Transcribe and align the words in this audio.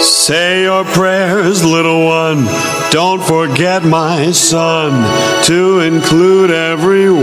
Say 0.00 0.62
your 0.62 0.84
prayers, 0.84 1.64
little 1.64 2.04
one. 2.04 2.44
Don't 2.90 3.22
forget, 3.22 3.82
my 3.82 4.30
son, 4.32 4.92
to 5.44 5.80
include 5.80 6.50
everyone. 6.50 7.18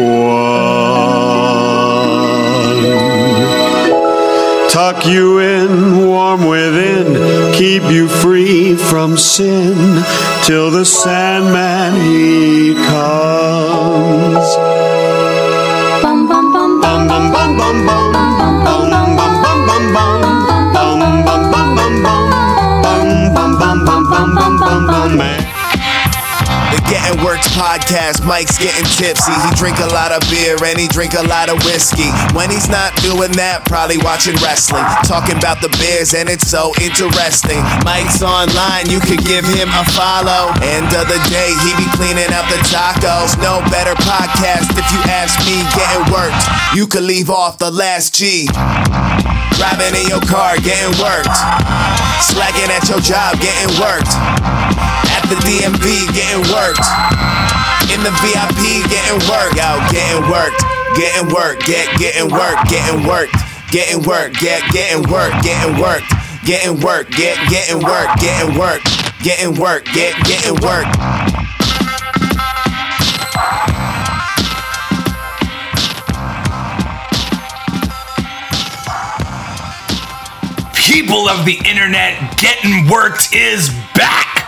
Tuck 4.70 5.06
you 5.06 5.40
in, 5.40 6.06
warm 6.06 6.48
within, 6.48 7.54
keep 7.54 7.84
you 7.84 8.10
free 8.10 8.76
from 8.76 9.16
sin, 9.16 10.04
till 10.44 10.70
the 10.70 10.84
Sandman 10.84 12.02
he 12.02 12.74
comes. 12.74 14.75
Man. 25.16 25.40
The 26.76 26.84
Getting 26.92 27.24
Worked 27.24 27.48
podcast, 27.56 28.28
Mike's 28.28 28.60
getting 28.60 28.84
tipsy. 29.00 29.32
He 29.32 29.50
drink 29.56 29.80
a 29.80 29.88
lot 29.96 30.12
of 30.12 30.20
beer 30.28 30.60
and 30.60 30.76
he 30.76 30.92
drink 30.92 31.16
a 31.16 31.24
lot 31.24 31.48
of 31.48 31.64
whiskey. 31.64 32.12
When 32.36 32.52
he's 32.52 32.68
not 32.68 32.92
doing 33.00 33.32
that, 33.40 33.64
probably 33.64 33.96
watching 34.04 34.36
wrestling. 34.44 34.84
Talking 35.08 35.40
about 35.40 35.64
the 35.64 35.72
Bears 35.80 36.12
and 36.12 36.28
it's 36.28 36.52
so 36.52 36.76
interesting. 36.84 37.64
Mike's 37.88 38.20
online, 38.20 38.92
you 38.92 39.00
could 39.00 39.24
give 39.24 39.48
him 39.48 39.72
a 39.72 39.88
follow. 39.96 40.52
End 40.60 40.92
of 40.92 41.08
the 41.08 41.22
day, 41.32 41.56
he 41.64 41.72
be 41.80 41.88
cleaning 41.96 42.28
out 42.36 42.44
the 42.52 42.60
tacos. 42.68 43.40
No 43.40 43.64
better 43.72 43.96
podcast 44.04 44.76
if 44.76 44.88
you 44.92 45.02
ask 45.08 45.40
me. 45.48 45.64
Getting 45.72 46.12
Worked, 46.12 46.44
you 46.76 46.88
could 46.92 47.08
leave 47.08 47.32
off 47.32 47.58
the 47.58 47.72
last 47.72 48.12
G. 48.16 48.52
Driving 49.56 49.96
in 49.96 50.12
your 50.12 50.24
car, 50.28 50.60
getting 50.60 50.92
worked. 51.00 51.40
Slacking 52.20 52.68
at 52.68 52.84
your 52.92 53.00
job, 53.00 53.40
getting 53.40 53.72
worked. 53.80 54.12
At 55.16 55.24
the 55.32 55.36
DMV, 55.48 56.12
getting 56.12 56.44
worked. 56.52 56.84
In 57.88 58.04
the 58.04 58.12
VIP, 58.20 58.84
getting 58.92 59.24
worked. 59.32 59.56
Yo, 59.56 59.80
getting 59.88 60.30
worked. 60.30 60.60
Getting 61.00 61.34
worked. 61.34 61.66
Get 61.66 61.88
getting 61.98 62.30
worked. 62.30 62.68
Getting 62.70 63.08
worked. 63.08 63.32
Getting 63.72 64.04
worked. 64.04 64.36
Get 64.42 64.62
getting 64.74 65.10
worked. 65.10 65.42
Getting 65.42 65.80
worked. 65.80 66.06
Getting 66.44 66.80
worked. 66.82 67.12
Get 67.12 67.38
getting 67.50 67.82
worked. 67.82 68.20
Getting 68.20 68.60
worked. 68.60 68.84
Getting 69.24 69.56
worked. 69.56 69.86
Get 69.94 70.14
getting 70.26 70.56
worked. 70.60 70.92
People 80.76 81.30
of 81.30 81.46
the 81.46 81.58
internet, 81.66 82.38
getting 82.38 82.90
worked 82.90 83.34
is 83.34 83.70
back. 83.96 84.45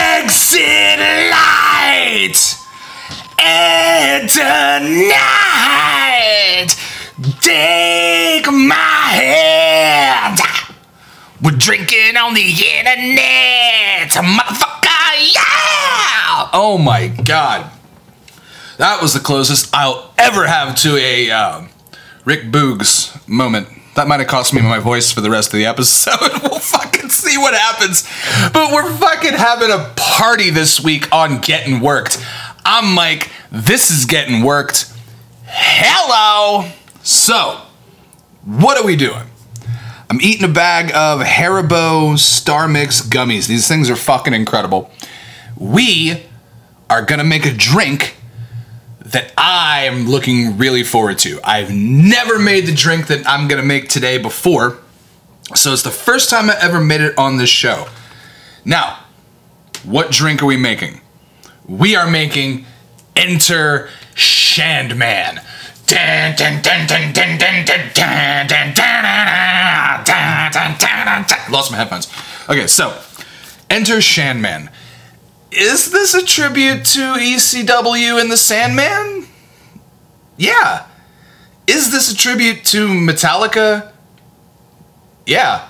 Exit 0.00 0.98
light. 1.30 2.56
And 3.38 4.28
tonight, 4.28 5.16
take 7.40 8.50
my 8.50 9.08
hand. 9.12 10.38
We're 11.42 11.52
drinking 11.52 12.16
on 12.16 12.34
the 12.34 12.42
internet, 12.42 14.10
motherfucker. 14.10 15.34
Yeah! 15.34 16.50
Oh 16.52 16.78
my 16.78 17.08
god. 17.08 17.70
That 18.78 19.02
was 19.02 19.12
the 19.12 19.20
closest 19.20 19.68
I'll 19.74 20.14
ever 20.16 20.46
have 20.46 20.74
to 20.76 20.96
a 20.96 21.30
um, 21.30 21.68
Rick 22.24 22.44
Boogs 22.50 23.26
moment. 23.28 23.68
That 24.00 24.08
might 24.08 24.20
have 24.20 24.28
cost 24.30 24.54
me 24.54 24.62
my 24.62 24.78
voice 24.78 25.12
for 25.12 25.20
the 25.20 25.28
rest 25.28 25.52
of 25.52 25.58
the 25.58 25.66
episode. 25.66 26.14
we'll 26.42 26.58
fucking 26.58 27.10
see 27.10 27.36
what 27.36 27.52
happens. 27.52 28.08
But 28.50 28.72
we're 28.72 28.90
fucking 28.96 29.34
having 29.34 29.70
a 29.70 29.92
party 29.94 30.48
this 30.48 30.82
week 30.82 31.14
on 31.14 31.42
Getting 31.42 31.80
Worked. 31.80 32.18
I'm 32.64 32.94
Mike. 32.94 33.30
This 33.52 33.90
is 33.90 34.06
Getting 34.06 34.42
Worked. 34.42 34.90
Hello. 35.44 36.66
So, 37.02 37.60
what 38.46 38.78
are 38.78 38.86
we 38.86 38.96
doing? 38.96 39.26
I'm 40.08 40.22
eating 40.22 40.48
a 40.48 40.52
bag 40.52 40.86
of 40.94 41.20
Haribo 41.20 42.18
Star 42.18 42.68
Mix 42.68 43.06
gummies. 43.06 43.48
These 43.48 43.68
things 43.68 43.90
are 43.90 43.96
fucking 43.96 44.32
incredible. 44.32 44.90
We 45.58 46.22
are 46.88 47.02
gonna 47.02 47.24
make 47.24 47.44
a 47.44 47.52
drink 47.52 48.16
that 49.12 49.32
I'm 49.36 50.06
looking 50.06 50.56
really 50.56 50.84
forward 50.84 51.18
to. 51.20 51.40
I've 51.42 51.72
never 51.72 52.38
made 52.38 52.66
the 52.66 52.74
drink 52.74 53.08
that 53.08 53.26
I'm 53.26 53.48
going 53.48 53.60
to 53.60 53.66
make 53.66 53.88
today 53.88 54.18
before. 54.18 54.78
So 55.54 55.72
it's 55.72 55.82
the 55.82 55.90
first 55.90 56.30
time 56.30 56.48
I 56.48 56.56
ever 56.60 56.80
made 56.80 57.00
it 57.00 57.18
on 57.18 57.36
this 57.36 57.50
show. 57.50 57.88
Now, 58.64 59.00
what 59.84 60.10
drink 60.10 60.42
are 60.42 60.46
we 60.46 60.56
making? 60.56 61.00
We 61.66 61.96
are 61.96 62.08
making 62.08 62.66
Enter 63.16 63.88
Shandman. 64.14 65.44
Lost 71.50 71.72
my 71.72 71.76
headphones. 71.78 72.06
Okay, 72.48 72.68
so 72.68 72.96
Enter 73.68 73.96
Shandman. 73.96 74.70
Is 75.52 75.90
this 75.90 76.14
a 76.14 76.24
tribute 76.24 76.84
to 76.86 77.00
ECW 77.00 78.20
and 78.20 78.30
the 78.30 78.36
Sandman? 78.36 79.26
Yeah. 80.36 80.86
Is 81.66 81.90
this 81.90 82.12
a 82.12 82.16
tribute 82.16 82.64
to 82.66 82.88
Metallica? 82.88 83.92
Yeah. 85.26 85.68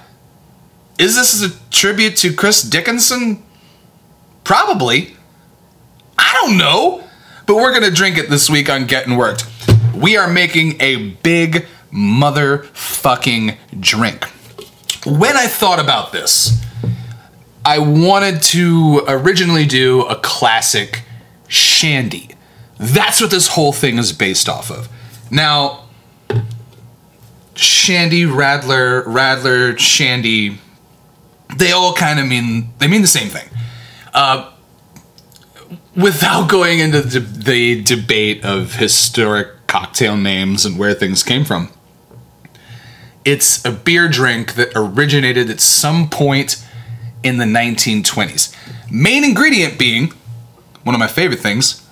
Is 0.99 1.17
this 1.17 1.43
a 1.43 1.71
tribute 1.71 2.17
to 2.17 2.35
Chris 2.35 2.63
Dickinson? 2.63 3.43
Probably. 4.45 5.17
I 6.19 6.33
don't 6.43 6.59
know. 6.59 7.05
But 7.47 7.57
we're 7.57 7.71
going 7.71 7.83
to 7.83 7.91
drink 7.91 8.19
it 8.19 8.29
this 8.29 8.51
week 8.51 8.69
on 8.71 8.87
Getting 8.87 9.17
Worked. 9.17 9.47
We 9.95 10.17
are 10.17 10.31
making 10.31 10.81
a 10.81 11.11
big 11.23 11.67
motherfucking 11.93 13.57
drink. 13.81 14.25
When 15.07 15.37
I 15.37 15.47
thought 15.47 15.81
about 15.81 16.13
this, 16.13 16.63
I 17.65 17.79
wanted 17.79 18.43
to 18.43 19.05
originally 19.07 19.67
do 19.67 20.03
a 20.03 20.17
classic 20.17 21.03
shandy. 21.49 22.31
That's 22.79 23.21
what 23.21 23.31
this 23.31 23.49
whole 23.49 23.73
thing 23.73 23.99
is 23.99 24.13
based 24.13 24.49
off 24.49 24.71
of. 24.71 24.89
Now, 25.31 25.85
shandy, 27.55 28.23
radler, 28.25 29.05
radler, 29.05 29.79
shandy, 29.79 30.59
they 31.57 31.73
all 31.73 31.93
kind 31.93 32.19
of 32.19 32.27
mean 32.27 32.73
they 32.79 32.89
mean 32.89 33.03
the 33.03 33.09
same 33.09 33.29
thing. 33.29 33.49
Uh, 34.15 34.51
without 35.95 36.49
going 36.49 36.79
into 36.79 37.03
the, 37.03 37.21
the 37.21 37.83
debate 37.83 38.45
of 38.45 38.77
historic 38.77 39.67
cocktail 39.67 40.17
names 40.17 40.65
and 40.65 40.79
where 40.79 40.95
things 40.95 41.23
came 41.23 41.45
from, 41.45 41.71
it's 43.25 43.65
a 43.65 43.71
beer 43.71 44.09
drink 44.09 44.55
that 44.55 44.73
originated 44.75 45.51
at 45.51 45.61
some 45.61 46.09
point 46.09 46.65
in 47.23 47.39
the 47.39 47.45
1920s. 47.45 48.55
Main 48.91 49.25
ingredient 49.25 49.79
being 49.79 50.13
one 50.85 50.95
of 50.95 50.99
my 50.99 51.07
favorite 51.07 51.41
things 51.41 51.87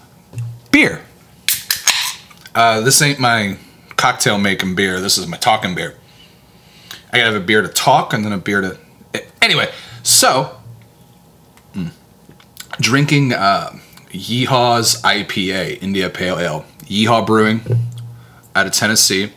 beer. 0.70 1.02
Uh, 2.54 2.80
this 2.80 3.00
ain't 3.02 3.20
my 3.20 3.56
cocktail 3.96 4.38
making 4.38 4.74
beer, 4.74 5.00
this 5.00 5.18
is 5.18 5.26
my 5.26 5.36
talking 5.36 5.74
beer. 5.74 5.94
I 7.12 7.18
gotta 7.18 7.32
have 7.32 7.42
a 7.42 7.44
beer 7.44 7.62
to 7.62 7.68
talk 7.68 8.12
and 8.12 8.24
then 8.24 8.32
a 8.32 8.38
beer 8.38 8.60
to. 8.60 8.78
Anyway, 9.40 9.70
so 10.02 10.56
mm, 11.72 11.90
drinking 12.80 13.32
uh, 13.32 13.70
Yeehaw's 14.10 15.00
IPA, 15.02 15.82
India 15.82 16.10
Pale 16.10 16.38
Ale. 16.38 16.64
Yeehaw 16.84 17.26
Brewing 17.26 17.60
out 18.54 18.66
of 18.66 18.72
Tennessee. 18.72 19.32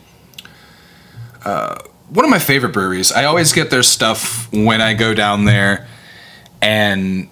Uh, 1.44 1.78
one 2.12 2.24
of 2.24 2.30
my 2.30 2.38
favorite 2.38 2.72
breweries. 2.72 3.10
I 3.10 3.24
always 3.24 3.52
get 3.52 3.70
their 3.70 3.82
stuff 3.82 4.52
when 4.52 4.82
I 4.82 4.92
go 4.94 5.14
down 5.14 5.46
there, 5.46 5.86
and 6.60 7.30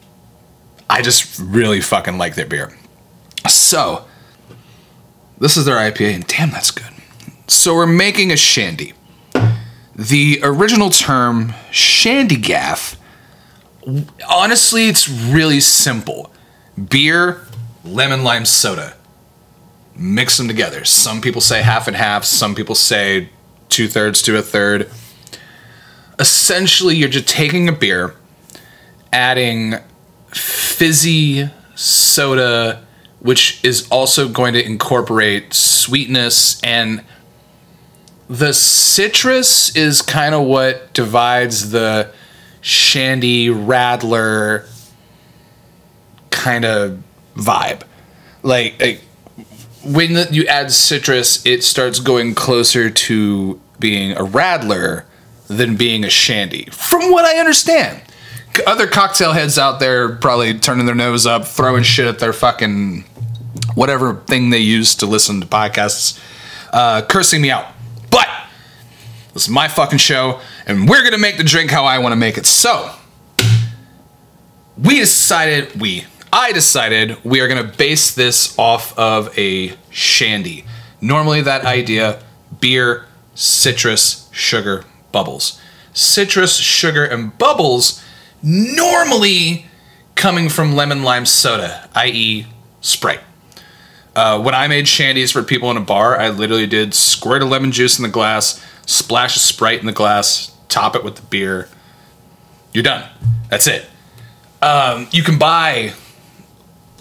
I 0.88 1.02
just 1.02 1.38
really 1.38 1.80
fucking 1.80 2.16
like 2.16 2.34
their 2.34 2.46
beer. 2.46 2.76
So, 3.48 4.06
this 5.38 5.56
is 5.56 5.66
their 5.66 5.76
IPA, 5.76 6.14
and 6.14 6.26
damn, 6.26 6.50
that's 6.50 6.70
good. 6.70 6.92
So, 7.46 7.74
we're 7.74 7.86
making 7.86 8.32
a 8.32 8.36
shandy. 8.36 8.94
The 9.94 10.40
original 10.42 10.88
term, 10.88 11.50
shandygaff, 11.70 12.96
honestly, 14.28 14.88
it's 14.88 15.08
really 15.08 15.60
simple 15.60 16.32
beer, 16.88 17.46
lemon 17.84 18.24
lime 18.24 18.46
soda. 18.46 18.94
Mix 19.94 20.38
them 20.38 20.48
together. 20.48 20.86
Some 20.86 21.20
people 21.20 21.42
say 21.42 21.60
half 21.60 21.86
and 21.86 21.96
half, 21.96 22.24
some 22.24 22.54
people 22.54 22.74
say 22.74 23.28
two 23.70 23.88
thirds 23.88 24.22
to 24.22 24.36
a 24.36 24.42
third. 24.42 24.90
Essentially, 26.18 26.96
you're 26.96 27.08
just 27.08 27.28
taking 27.28 27.68
a 27.68 27.72
beer, 27.72 28.14
adding 29.12 29.76
fizzy 30.32 31.48
soda, 31.74 32.84
which 33.20 33.64
is 33.64 33.88
also 33.90 34.28
going 34.28 34.52
to 34.52 34.64
incorporate 34.64 35.54
sweetness 35.54 36.60
and 36.62 37.02
the 38.30 38.54
citrus 38.54 39.74
is 39.74 40.02
kind 40.02 40.36
of 40.36 40.46
what 40.46 40.94
divides 40.94 41.70
the 41.70 42.12
shandy 42.60 43.48
radler 43.48 44.68
kind 46.30 46.64
of 46.64 47.02
vibe. 47.34 47.82
Like, 48.44 48.80
like 48.80 49.00
when 49.84 50.12
the, 50.14 50.28
you 50.30 50.46
add 50.46 50.72
citrus, 50.72 51.44
it 51.46 51.64
starts 51.64 52.00
going 52.00 52.34
closer 52.34 52.90
to 52.90 53.60
being 53.78 54.12
a 54.12 54.22
radler 54.24 55.04
than 55.48 55.76
being 55.76 56.04
a 56.04 56.10
shandy, 56.10 56.64
from 56.70 57.10
what 57.10 57.24
I 57.24 57.38
understand. 57.38 58.02
Other 58.66 58.86
cocktail 58.86 59.32
heads 59.32 59.58
out 59.58 59.80
there 59.80 60.16
probably 60.16 60.58
turning 60.58 60.86
their 60.86 60.94
nose 60.94 61.26
up, 61.26 61.46
throwing 61.46 61.82
shit 61.82 62.06
at 62.06 62.18
their 62.18 62.32
fucking 62.32 63.04
whatever 63.74 64.14
thing 64.14 64.50
they 64.50 64.58
use 64.58 64.94
to 64.96 65.06
listen 65.06 65.40
to 65.40 65.46
podcasts, 65.46 66.20
uh, 66.72 67.02
cursing 67.02 67.40
me 67.40 67.50
out. 67.50 67.66
But 68.10 68.28
this 69.32 69.44
is 69.44 69.48
my 69.48 69.68
fucking 69.68 69.98
show, 69.98 70.40
and 70.66 70.88
we're 70.88 71.02
gonna 71.02 71.18
make 71.18 71.36
the 71.36 71.44
drink 71.44 71.70
how 71.70 71.84
I 71.84 71.98
want 71.98 72.12
to 72.12 72.16
make 72.16 72.36
it. 72.36 72.46
So 72.46 72.90
we 74.76 74.98
decided 74.98 75.80
we 75.80 76.04
I 76.32 76.52
decided 76.52 77.22
we 77.24 77.40
are 77.40 77.48
going 77.48 77.64
to 77.64 77.76
base 77.76 78.14
this 78.14 78.56
off 78.58 78.96
of 78.98 79.36
a 79.38 79.76
shandy. 79.90 80.64
Normally 81.00 81.40
that 81.42 81.64
idea 81.64 82.22
beer, 82.60 83.06
citrus, 83.34 84.28
sugar, 84.32 84.84
bubbles. 85.12 85.60
Citrus, 85.92 86.56
sugar 86.56 87.04
and 87.04 87.36
bubbles 87.36 88.02
normally 88.42 89.66
coming 90.14 90.48
from 90.48 90.74
lemon 90.74 91.02
lime 91.02 91.26
soda, 91.26 91.88
i.e. 91.94 92.46
Sprite. 92.80 93.20
Uh, 94.14 94.40
when 94.40 94.54
I 94.54 94.66
made 94.68 94.86
shandies 94.86 95.32
for 95.32 95.42
people 95.42 95.70
in 95.70 95.76
a 95.76 95.80
bar, 95.80 96.18
I 96.18 96.30
literally 96.30 96.66
did 96.66 96.94
squirt 96.94 97.42
of 97.42 97.48
lemon 97.48 97.72
juice 97.72 97.98
in 97.98 98.02
the 98.02 98.08
glass, 98.08 98.64
splash 98.86 99.36
a 99.36 99.38
Sprite 99.38 99.80
in 99.80 99.86
the 99.86 99.92
glass, 99.92 100.54
top 100.68 100.96
it 100.96 101.04
with 101.04 101.16
the 101.16 101.22
beer. 101.22 101.68
You're 102.72 102.84
done. 102.84 103.08
That's 103.48 103.66
it. 103.66 103.86
Um, 104.62 105.08
you 105.10 105.22
can 105.22 105.38
buy 105.38 105.94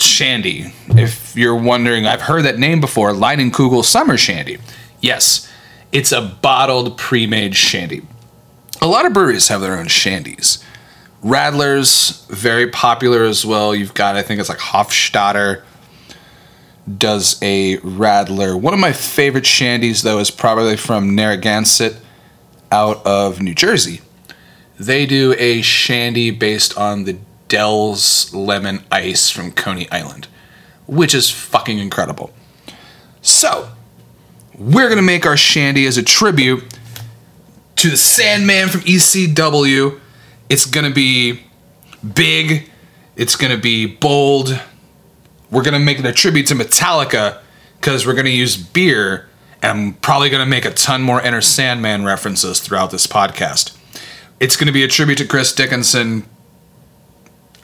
Shandy. 0.02 0.74
If 0.90 1.36
you're 1.36 1.56
wondering, 1.56 2.06
I've 2.06 2.22
heard 2.22 2.44
that 2.46 2.58
name 2.58 2.82
before, 2.82 3.12
Leinenkugel 3.12 3.84
Summer 3.84 4.18
Shandy. 4.18 4.58
Yes, 5.02 5.50
it's 5.92 6.12
a 6.12 6.22
bottled 6.22 6.98
pre-made 6.98 7.56
shandy. 7.56 8.02
A 8.82 8.88
lot 8.88 9.06
of 9.06 9.14
breweries 9.14 9.48
have 9.48 9.62
their 9.62 9.78
own 9.78 9.88
shandies. 9.88 10.64
Radler's 11.24 12.26
very 12.28 12.70
popular 12.70 13.24
as 13.24 13.46
well. 13.46 13.76
You've 13.76 13.94
got, 13.94 14.16
I 14.16 14.22
think 14.22 14.40
it's 14.40 14.50
like 14.50 14.60
Hofstadter 14.60 15.64
does 16.98 17.38
a 17.42 17.78
Radler. 17.78 18.60
One 18.60 18.74
of 18.74 18.80
my 18.80 18.94
favorite 18.94 19.44
shandies 19.44 20.04
though 20.04 20.20
is 20.20 20.32
probably 20.32 20.78
from 20.78 21.16
Narragansett 21.16 21.98
out 22.72 23.06
of 23.06 23.42
New 23.42 23.54
Jersey. 23.54 24.02
They 24.80 25.06
do 25.06 25.36
a 25.38 25.62
shandy 25.62 26.32
based 26.32 26.78
on 26.78 27.04
the 27.04 27.18
Dell's 27.50 28.34
lemon 28.34 28.84
ice 28.92 29.30
from 29.30 29.52
Coney 29.52 29.92
Island, 29.92 30.28
which 30.88 31.14
is 31.14 31.30
fucking 31.30 31.80
incredible. 31.80 32.32
So, 33.22 33.70
we're 34.58 34.88
gonna 34.88 35.02
make 35.02 35.26
our 35.26 35.36
shandy 35.36 35.86
as 35.86 35.98
a 35.98 36.04
tribute 36.04 36.64
to 37.78 37.90
the 37.90 37.98
Sandman 37.98 38.70
from 38.70 38.82
ECW. 38.82 40.00
It's 40.48 40.66
gonna 40.66 40.92
be 40.92 41.42
big, 42.14 42.70
it's 43.16 43.36
gonna 43.36 43.58
be 43.58 43.86
bold. 43.86 44.58
We're 45.52 45.64
gonna 45.64 45.80
make 45.80 46.00
it 46.00 46.06
a 46.06 46.14
tribute 46.14 46.48
to 46.48 46.56
Metallica 46.56 47.40
because 47.80 48.06
we're 48.06 48.14
gonna 48.14 48.30
use 48.30 48.56
beer 48.56 49.28
and 49.62 49.72
I'm 49.72 49.94
probably 49.96 50.30
gonna 50.30 50.46
make 50.46 50.66
a 50.66 50.72
ton 50.72 51.02
more 51.02 51.22
Inner 51.22 51.42
Sandman 51.42 52.06
references 52.06 52.60
throughout 52.60 52.92
this 52.92 53.08
podcast. 53.08 53.76
It's 54.40 54.56
gonna 54.56 54.72
be 54.72 54.84
a 54.84 54.88
tribute 54.88 55.18
to 55.18 55.26
Chris 55.26 55.54
Dickinson 55.54 56.26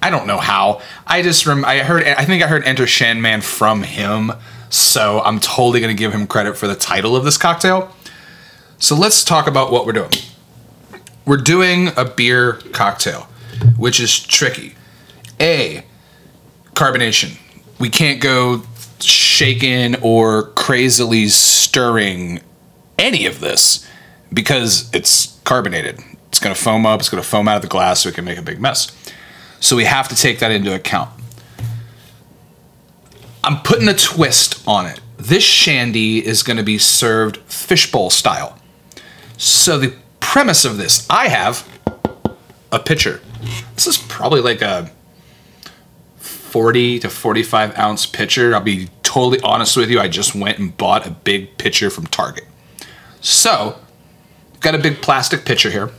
I 0.05 0.11
don't 0.11 0.27
know 0.27 0.37
how. 0.37 0.81
I 1.07 1.23
just 1.23 1.47
rem- 1.47 1.65
I 1.65 1.79
heard 1.79 2.03
I 2.03 2.25
think 2.25 2.43
I 2.43 2.47
heard 2.47 2.63
Enter 2.63 2.85
Sandman 2.85 3.41
from 3.41 3.81
him, 3.81 4.31
so 4.69 5.19
I'm 5.21 5.39
totally 5.39 5.79
gonna 5.81 5.95
give 5.95 6.13
him 6.13 6.27
credit 6.27 6.55
for 6.57 6.67
the 6.67 6.75
title 6.75 7.15
of 7.15 7.25
this 7.25 7.39
cocktail. 7.39 7.91
So 8.77 8.95
let's 8.95 9.23
talk 9.23 9.47
about 9.47 9.71
what 9.71 9.87
we're 9.87 9.93
doing. 9.93 10.11
We're 11.25 11.37
doing 11.37 11.89
a 11.97 12.05
beer 12.05 12.53
cocktail, 12.71 13.21
which 13.77 13.99
is 13.99 14.19
tricky. 14.19 14.75
A 15.39 15.83
carbonation. 16.75 17.39
We 17.79 17.89
can't 17.89 18.21
go 18.21 18.61
shaking 18.99 19.95
or 20.03 20.49
crazily 20.51 21.29
stirring 21.29 22.41
any 22.99 23.25
of 23.25 23.39
this 23.39 23.89
because 24.31 24.87
it's 24.93 25.39
carbonated. 25.45 25.99
It's 26.27 26.39
gonna 26.39 26.53
foam 26.53 26.85
up, 26.85 26.99
it's 26.99 27.09
gonna 27.09 27.23
foam 27.23 27.47
out 27.47 27.55
of 27.55 27.63
the 27.63 27.69
glass, 27.69 28.01
so 28.01 28.09
it 28.09 28.13
can 28.13 28.23
make 28.25 28.37
a 28.37 28.43
big 28.43 28.61
mess. 28.61 28.91
So 29.59 29.75
we 29.75 29.85
have 29.85 30.07
to 30.09 30.15
take 30.15 30.39
that 30.39 30.51
into 30.51 30.73
account. 30.73 31.09
I'm 33.43 33.61
putting 33.61 33.87
a 33.87 33.93
twist 33.93 34.67
on 34.67 34.85
it. 34.85 34.99
This 35.17 35.43
shandy 35.43 36.25
is 36.25 36.43
going 36.43 36.57
to 36.57 36.63
be 36.63 36.77
served 36.77 37.37
fishbowl 37.45 38.09
style. 38.09 38.57
So 39.37 39.77
the 39.77 39.95
premise 40.19 40.65
of 40.65 40.77
this, 40.77 41.07
I 41.09 41.27
have 41.27 41.67
a 42.71 42.79
pitcher. 42.79 43.21
This 43.75 43.87
is 43.87 43.97
probably 43.97 44.41
like 44.41 44.61
a 44.61 44.91
40 46.17 46.99
to 46.99 47.09
45 47.09 47.77
ounce 47.77 48.05
pitcher. 48.05 48.55
I'll 48.55 48.61
be 48.61 48.89
totally 49.03 49.39
honest 49.41 49.77
with 49.77 49.89
you. 49.89 49.99
I 49.99 50.07
just 50.07 50.35
went 50.35 50.57
and 50.57 50.75
bought 50.75 51.05
a 51.05 51.11
big 51.11 51.57
pitcher 51.57 51.89
from 51.89 52.07
Target. 52.07 52.45
So, 53.21 53.79
got 54.59 54.75
a 54.75 54.79
big 54.79 55.01
plastic 55.01 55.45
pitcher 55.45 55.69
here 55.69 55.91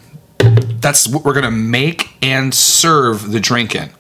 that's 0.80 1.08
what 1.08 1.24
we're 1.24 1.34
gonna 1.34 1.50
make 1.50 2.10
and 2.22 2.54
serve 2.54 3.32
the 3.32 3.40
drink 3.40 3.74
in. 3.74 3.90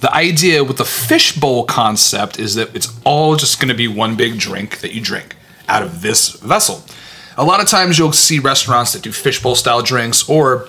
The 0.00 0.12
idea 0.14 0.64
with 0.64 0.78
the 0.78 0.84
fishbowl 0.84 1.64
concept 1.64 2.38
is 2.38 2.54
that 2.56 2.74
it's 2.74 2.92
all 3.04 3.36
just 3.36 3.60
gonna 3.60 3.74
be 3.74 3.88
one 3.88 4.16
big 4.16 4.38
drink 4.38 4.80
that 4.80 4.92
you 4.92 5.00
drink 5.00 5.36
out 5.68 5.82
of 5.82 6.02
this 6.02 6.30
vessel. 6.30 6.82
A 7.36 7.44
lot 7.44 7.60
of 7.60 7.68
times 7.68 7.98
you'll 7.98 8.12
see 8.12 8.38
restaurants 8.38 8.92
that 8.92 9.02
do 9.02 9.12
fishbowl 9.12 9.54
style 9.54 9.82
drinks 9.82 10.28
or 10.28 10.68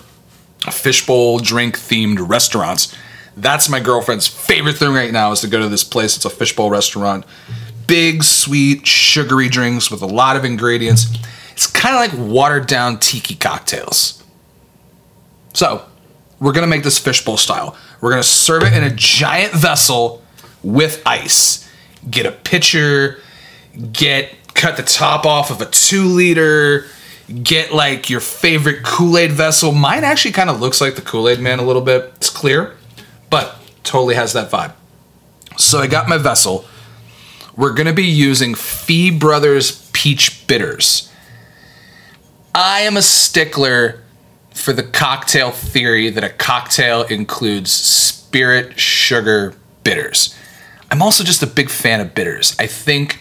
fishbowl 0.72 1.40
drink 1.40 1.78
themed 1.78 2.26
restaurants. 2.28 2.96
That's 3.36 3.68
my 3.68 3.80
girlfriend's 3.80 4.28
favorite 4.28 4.78
thing 4.78 4.94
right 4.94 5.12
now 5.12 5.32
is 5.32 5.42
to 5.42 5.48
go 5.48 5.60
to 5.60 5.68
this 5.68 5.84
place. 5.84 6.16
It's 6.16 6.26
a 6.26 6.30
fishbowl 6.30 6.70
restaurant. 6.70 7.26
Big, 7.88 8.24
sweet, 8.24 8.88
sugary 8.88 9.50
drinks 9.50 9.92
with 9.92 10.02
a 10.02 10.06
lot 10.06 10.36
of 10.36 10.46
ingredients. 10.46 11.08
It's 11.52 11.68
kind 11.68 11.96
of 11.96 12.18
like 12.18 12.32
watered 12.32 12.68
down 12.68 13.00
tiki 13.00 13.36
cocktails. 13.36 14.23
So, 15.54 15.86
we're 16.40 16.52
gonna 16.52 16.68
make 16.68 16.84
this 16.84 16.98
fishbowl 16.98 17.38
style. 17.38 17.78
We're 18.02 18.10
gonna 18.10 18.24
serve 18.24 18.64
it 18.64 18.74
in 18.74 18.84
a 18.84 18.90
giant 18.90 19.54
vessel 19.54 20.24
with 20.64 21.02
ice. 21.06 21.70
Get 22.10 22.26
a 22.26 22.32
pitcher, 22.32 23.20
get 23.92 24.34
cut 24.54 24.78
the 24.78 24.84
top 24.84 25.26
off 25.26 25.52
of 25.52 25.62
a 25.62 25.66
two 25.66 26.06
liter, 26.06 26.86
get 27.44 27.74
like 27.74 28.10
your 28.10 28.20
favorite 28.20 28.84
Kool 28.84 29.18
Aid 29.18 29.32
vessel. 29.32 29.72
Mine 29.72 30.04
actually 30.04 30.32
kind 30.32 30.50
of 30.50 30.60
looks 30.60 30.82
like 30.82 30.96
the 30.96 31.02
Kool 31.02 31.30
Aid 31.30 31.40
man 31.40 31.60
a 31.60 31.64
little 31.64 31.82
bit. 31.82 32.12
It's 32.18 32.30
clear, 32.30 32.76
but 33.30 33.56
totally 33.84 34.16
has 34.16 34.34
that 34.34 34.52
vibe. 34.52 34.74
So, 35.58 35.80
I 35.80 35.88
got 35.88 36.10
my 36.10 36.18
vessel. 36.18 36.66
We're 37.56 37.74
gonna 37.74 37.94
be 37.94 38.06
using 38.06 38.56
Fee 38.56 39.12
Brothers 39.12 39.88
Peach 39.94 40.48
Bitters. 40.48 41.12
I 42.56 42.82
am 42.82 42.98
a 42.98 43.02
stickler 43.02 44.03
for 44.54 44.74
the 44.74 44.84
cocktail 44.84 45.52
theory 45.52 46.10
that 46.10 46.24
a 46.24 46.30
cocktail 46.30 47.04
includes 47.04 47.72
spirit, 47.72 48.80
sugar, 48.80 49.56
bitters. 49.84 50.38
I'm 50.92 51.02
also 51.02 51.24
just 51.24 51.44
a 51.44 51.48
big 51.48 51.70
fan 51.70 52.00
of 52.00 52.14
bitters. 52.14 52.56
I 52.60 52.68
think 52.68 53.20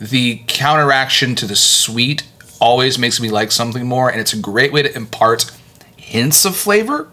the 0.00 0.42
counteraction 0.48 1.34
to 1.36 1.46
the 1.46 1.56
sweet 1.56 2.24
always 2.60 2.98
makes 2.98 3.20
me 3.20 3.30
like 3.30 3.52
something 3.52 3.86
more, 3.86 4.10
and 4.10 4.20
it's 4.20 4.32
a 4.32 4.38
great 4.38 4.72
way 4.72 4.82
to 4.82 4.94
impart 4.96 5.50
hints 5.96 6.44
of 6.44 6.56
flavor 6.56 7.08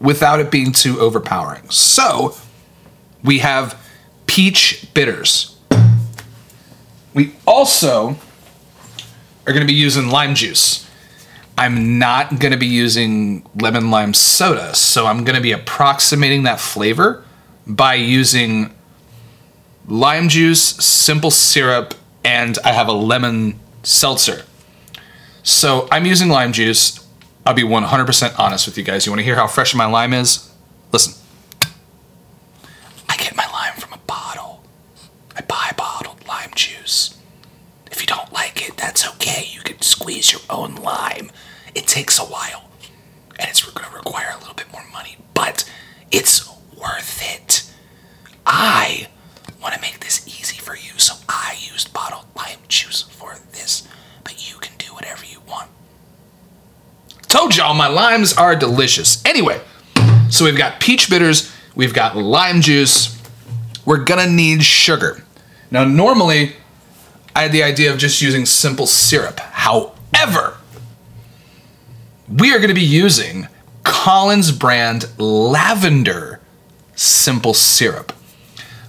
without 0.00 0.40
it 0.40 0.50
being 0.50 0.72
too 0.72 1.00
overpowering. 1.00 1.70
So, 1.70 2.34
we 3.22 3.38
have 3.38 3.80
peach 4.26 4.92
bitters. 4.94 5.56
We 7.14 7.34
also 7.46 8.16
are 9.46 9.52
going 9.52 9.60
to 9.60 9.66
be 9.66 9.74
using 9.74 10.08
lime 10.08 10.34
juice. 10.34 10.89
I'm 11.60 11.98
not 11.98 12.38
going 12.38 12.52
to 12.52 12.56
be 12.58 12.66
using 12.66 13.46
lemon 13.54 13.90
lime 13.90 14.14
soda, 14.14 14.74
so 14.74 15.04
I'm 15.04 15.24
going 15.24 15.36
to 15.36 15.42
be 15.42 15.52
approximating 15.52 16.44
that 16.44 16.58
flavor 16.58 17.22
by 17.66 17.96
using 17.96 18.74
lime 19.86 20.30
juice, 20.30 20.62
simple 20.62 21.30
syrup, 21.30 21.92
and 22.24 22.56
I 22.64 22.72
have 22.72 22.88
a 22.88 22.92
lemon 22.92 23.60
seltzer. 23.82 24.46
So 25.42 25.86
I'm 25.92 26.06
using 26.06 26.30
lime 26.30 26.54
juice. 26.54 27.06
I'll 27.44 27.52
be 27.52 27.62
100% 27.62 28.38
honest 28.38 28.64
with 28.66 28.78
you 28.78 28.82
guys. 28.82 29.04
You 29.04 29.12
want 29.12 29.20
to 29.20 29.24
hear 29.24 29.36
how 29.36 29.46
fresh 29.46 29.74
my 29.74 29.84
lime 29.84 30.14
is? 30.14 30.50
Listen. 30.92 31.12
I 33.06 33.18
get 33.18 33.36
my 33.36 33.46
lime 33.52 33.74
from 33.74 33.92
a 33.92 33.98
bottle. 34.06 34.64
I 35.36 35.42
buy 35.42 35.72
bottled 35.76 36.26
lime 36.26 36.52
juice. 36.54 37.18
If 37.92 38.00
you 38.00 38.06
don't 38.06 38.32
like 38.32 38.66
it, 38.66 38.78
that's 38.78 39.06
okay. 39.16 39.46
You 39.52 39.60
can 39.60 39.82
squeeze 39.82 40.32
your 40.32 40.40
own 40.48 40.76
lime. 40.76 41.30
It 41.74 41.86
takes 41.86 42.18
a 42.18 42.24
while, 42.24 42.64
and 43.38 43.48
it's 43.48 43.64
going 43.64 43.88
to 43.88 43.96
require 43.96 44.32
a 44.34 44.38
little 44.38 44.54
bit 44.54 44.70
more 44.72 44.84
money, 44.92 45.16
but 45.34 45.70
it's 46.10 46.48
worth 46.76 47.20
it. 47.22 47.70
I 48.46 49.08
want 49.62 49.74
to 49.74 49.80
make 49.80 50.00
this 50.00 50.26
easy 50.26 50.58
for 50.58 50.76
you, 50.76 50.98
so 50.98 51.14
I 51.28 51.56
used 51.72 51.92
bottled 51.92 52.26
lime 52.36 52.58
juice 52.68 53.02
for 53.02 53.36
this, 53.52 53.86
but 54.24 54.50
you 54.50 54.58
can 54.58 54.72
do 54.78 54.92
whatever 54.94 55.24
you 55.24 55.40
want. 55.48 55.70
Told 57.28 57.56
y'all 57.56 57.74
my 57.74 57.86
limes 57.86 58.32
are 58.32 58.56
delicious. 58.56 59.24
Anyway, 59.24 59.60
so 60.30 60.44
we've 60.44 60.56
got 60.56 60.80
peach 60.80 61.08
bitters, 61.08 61.52
we've 61.74 61.94
got 61.94 62.16
lime 62.16 62.60
juice. 62.60 63.16
We're 63.84 64.04
gonna 64.04 64.28
need 64.28 64.62
sugar. 64.64 65.24
Now, 65.70 65.84
normally, 65.84 66.56
I 67.34 67.42
had 67.42 67.52
the 67.52 67.62
idea 67.62 67.92
of 67.92 67.98
just 67.98 68.20
using 68.20 68.44
simple 68.44 68.86
syrup. 68.86 69.38
However, 69.38 70.56
we 72.30 72.54
are 72.54 72.60
gonna 72.60 72.74
be 72.74 72.80
using 72.80 73.48
Collins 73.82 74.52
brand 74.52 75.06
lavender 75.18 76.40
simple 76.94 77.54
syrup. 77.54 78.12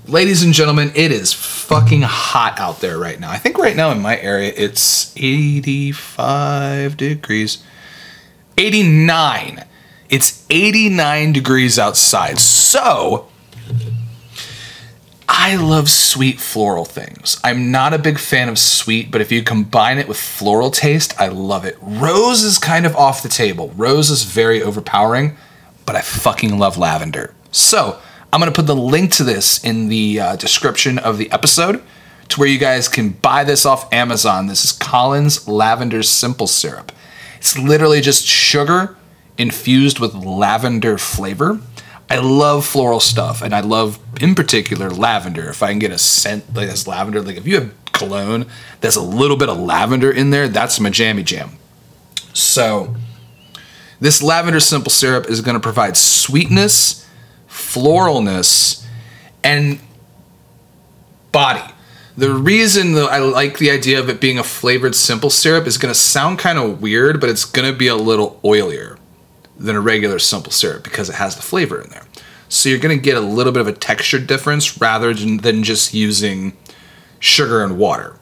Ladies 0.08 0.44
and 0.44 0.54
gentlemen, 0.54 0.92
it 0.96 1.12
is 1.12 1.32
fucking 1.34 2.02
hot 2.02 2.60
out 2.60 2.82
there 2.82 2.98
right 2.98 3.20
now. 3.20 3.32
I 3.32 3.38
think 3.38 3.58
right 3.58 3.76
now 3.76 3.92
in 3.92 4.02
my 4.02 4.20
area 4.20 4.52
it's 4.56 5.16
85 5.18 6.98
degrees. 6.98 7.64
89. 8.58 9.64
It's 10.10 10.46
89 10.50 11.32
degrees 11.32 11.80
outside. 11.80 12.40
So, 12.40 13.28
I 15.34 15.56
love 15.56 15.90
sweet 15.90 16.42
floral 16.42 16.84
things. 16.84 17.40
I'm 17.42 17.72
not 17.72 17.94
a 17.94 17.98
big 17.98 18.20
fan 18.20 18.50
of 18.50 18.60
sweet, 18.60 19.10
but 19.10 19.22
if 19.22 19.32
you 19.32 19.42
combine 19.42 19.98
it 19.98 20.10
with 20.10 20.18
floral 20.18 20.72
taste, 20.72 21.20
I 21.20 21.30
love 21.30 21.64
it. 21.64 21.78
Rose 21.82 22.44
is 22.44 22.58
kind 22.58 22.86
of 22.86 22.98
off 22.98 23.24
the 23.24 23.30
table. 23.30 23.72
Rose 23.78 24.10
is 24.10 24.24
very 24.24 24.62
overpowering, 24.62 25.38
but 25.86 25.96
I 25.96 26.02
fucking 26.02 26.60
love 26.60 26.78
lavender. 26.78 27.34
So, 27.50 27.98
I'm 28.34 28.42
going 28.42 28.52
to 28.52 28.56
put 28.56 28.68
the 28.68 28.76
link 28.76 29.14
to 29.14 29.24
this 29.24 29.64
in 29.64 29.88
the 29.88 30.20
uh, 30.20 30.36
description 30.36 31.00
of 31.00 31.18
the 31.18 31.32
episode 31.32 31.82
to 32.28 32.40
where 32.40 32.50
you 32.50 32.58
guys 32.58 32.90
can 32.90 33.10
buy 33.10 33.46
this 33.46 33.66
off 33.66 33.92
Amazon. 33.94 34.48
This 34.48 34.66
is 34.66 34.74
Collins 34.74 35.48
Lavender 35.48 36.04
Simple 36.04 36.48
Syrup. 36.48 36.92
It's 37.38 37.58
literally 37.58 38.02
just 38.02 38.26
sugar 38.26 38.98
infused 39.38 40.00
with 40.00 40.14
lavender 40.14 40.98
flavor. 40.98 41.62
I 42.12 42.18
love 42.18 42.66
floral 42.66 43.00
stuff, 43.00 43.42
and 43.42 43.56
I 43.56 43.62
love, 43.62 43.98
in 44.20 44.36
particular, 44.36 44.90
lavender. 44.90 45.50
If 45.50 45.64
I 45.64 45.70
can 45.70 45.80
get 45.80 45.92
a 45.92 45.98
scent 45.98 46.54
like 46.54 46.68
this 46.68 46.86
lavender, 46.86 47.22
like 47.22 47.38
if 47.38 47.48
you 47.48 47.56
have 47.56 47.74
cologne 47.94 48.48
that's 48.82 48.98
a 48.98 49.02
little 49.02 49.38
bit 49.38 49.48
of 49.48 49.58
lavender 49.58 50.12
in 50.12 50.30
there, 50.30 50.50
that's 50.50 50.78
my 50.82 50.90
jammy 50.90 51.24
jam. 51.24 51.52
So, 52.34 52.98
this 54.02 54.22
lavender 54.22 54.60
simple 54.60 54.92
syrup 54.92 55.30
is 55.30 55.40
going 55.40 55.54
to 55.54 55.62
provide 55.62 55.96
sweetness, 55.96 57.08
floralness, 57.48 58.86
and 59.42 59.80
body. 61.32 61.64
The 62.18 62.34
reason 62.34 62.92
that 62.96 63.10
I 63.10 63.20
like 63.20 63.58
the 63.58 63.72
idea 63.72 64.02
of 64.02 64.10
it 64.10 64.20
being 64.20 64.38
a 64.38 64.44
flavored 64.44 64.96
simple 64.96 65.30
syrup 65.30 65.66
is 65.66 65.78
going 65.78 65.94
to 65.94 65.98
sound 65.98 66.40
kind 66.40 66.60
of 66.60 66.82
weird, 66.82 67.22
but 67.22 67.30
it's 67.30 67.46
going 67.46 67.72
to 67.72 67.78
be 67.78 67.88
a 67.88 67.96
little 67.96 68.38
oilier 68.44 68.98
than 69.62 69.76
a 69.76 69.82
regular 69.82 70.20
simple 70.20 70.52
syrup 70.52 70.84
because 70.84 71.10
it 71.10 71.16
has 71.16 71.36
the 71.36 71.42
flavor 71.42 71.82
in 71.82 71.90
there. 71.90 72.06
So 72.50 72.68
you're 72.68 72.80
going 72.80 72.98
to 72.98 73.02
get 73.02 73.16
a 73.16 73.22
little 73.22 73.54
bit 73.54 73.62
of 73.62 73.68
a 73.68 73.74
texture 73.74 74.20
difference 74.20 74.82
rather 74.82 75.14
than 75.14 75.64
just 75.64 75.94
using 75.94 76.58
sugar 77.20 77.64
and 77.64 77.78
water. 77.78 78.20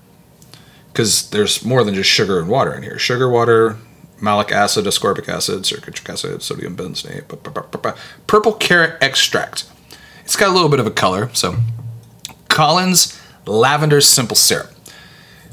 Because 0.91 1.29
there's 1.31 1.63
more 1.63 1.84
than 1.84 1.96
just 1.96 2.10
sugar 2.10 2.39
and 2.39 2.48
water 2.48 2.74
in 2.74 2.84
here. 2.84 3.00
Sugar, 3.00 3.29
water, 3.29 3.77
malic 4.22 4.51
acid, 4.51 4.86
ascorbic 4.86 5.27
acid, 5.29 5.65
citric 5.65 6.08
acid, 6.08 6.43
sodium 6.43 6.75
benzoate, 6.75 7.27
purple 8.27 8.53
carrot 8.53 9.01
extract. 9.01 9.65
It's 10.24 10.36
got 10.36 10.50
a 10.50 10.53
little 10.53 10.69
bit 10.69 10.79
of 10.79 10.86
a 10.88 10.91
color. 10.91 11.29
So 11.34 11.55
Collins 12.50 13.19
Lavender 13.46 14.01
Simple 14.01 14.36
Syrup. 14.36 14.72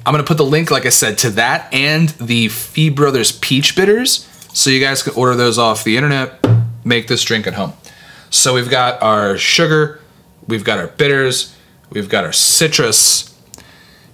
I'm 0.04 0.12
gonna 0.12 0.24
put 0.24 0.36
the 0.36 0.44
link, 0.44 0.70
like 0.70 0.86
I 0.86 0.90
said, 0.90 1.18
to 1.18 1.30
that 1.30 1.72
and 1.72 2.10
the 2.10 2.48
Fee 2.48 2.90
Brothers 2.90 3.32
Peach 3.32 3.74
Bitters, 3.74 4.28
so 4.56 4.70
you 4.70 4.80
guys 4.80 5.02
can 5.02 5.12
order 5.12 5.34
those 5.36 5.58
off 5.58 5.84
the 5.84 5.98
internet. 5.98 6.42
Make 6.82 7.08
this 7.08 7.22
drink 7.22 7.46
at 7.46 7.52
home. 7.52 7.74
So 8.30 8.54
we've 8.54 8.70
got 8.70 9.02
our 9.02 9.36
sugar, 9.36 10.00
we've 10.48 10.64
got 10.64 10.78
our 10.78 10.86
bitters, 10.86 11.54
we've 11.90 12.08
got 12.08 12.24
our 12.24 12.32
citrus. 12.32 13.38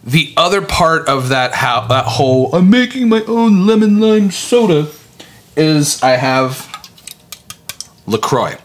The 0.02 0.34
other 0.36 0.60
part 0.60 1.06
of 1.06 1.28
that 1.28 1.54
how 1.54 1.86
that 1.86 2.06
whole 2.06 2.52
I'm 2.56 2.68
making 2.68 3.08
my 3.08 3.22
own 3.28 3.68
lemon 3.68 4.00
lime 4.00 4.32
soda 4.32 4.88
is 5.56 6.02
I 6.02 6.16
have 6.16 6.68
Lacroix. 8.04 8.58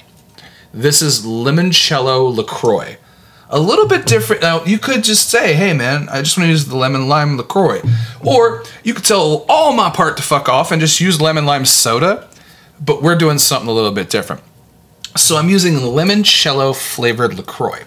This 0.73 1.03
is 1.03 1.23
limoncello 1.23 2.35
Lacroix. 2.35 2.97
A 3.49 3.59
little 3.59 3.87
bit 3.87 4.05
different. 4.05 4.41
Now, 4.41 4.63
you 4.65 4.77
could 4.77 5.03
just 5.03 5.29
say, 5.29 5.53
hey 5.53 5.73
man, 5.73 6.09
I 6.09 6.21
just 6.21 6.37
want 6.37 6.47
to 6.47 6.51
use 6.51 6.65
the 6.65 6.75
lemon 6.75 7.07
lime 7.07 7.37
LaCroix. 7.37 7.81
Or 8.25 8.63
you 8.83 8.93
could 8.93 9.05
tell 9.05 9.45
all 9.47 9.73
my 9.73 9.89
part 9.89 10.17
to 10.17 10.23
fuck 10.23 10.49
off 10.49 10.71
and 10.71 10.81
just 10.81 10.99
use 10.99 11.21
lemon 11.21 11.45
lime 11.45 11.65
soda. 11.65 12.27
But 12.79 13.01
we're 13.01 13.17
doing 13.17 13.37
something 13.37 13.69
a 13.69 13.71
little 13.71 13.91
bit 13.91 14.09
different. 14.09 14.43
So 15.15 15.37
I'm 15.37 15.49
using 15.49 15.75
limoncello 15.75 16.75
flavored 16.75 17.35
LaCroix. 17.35 17.85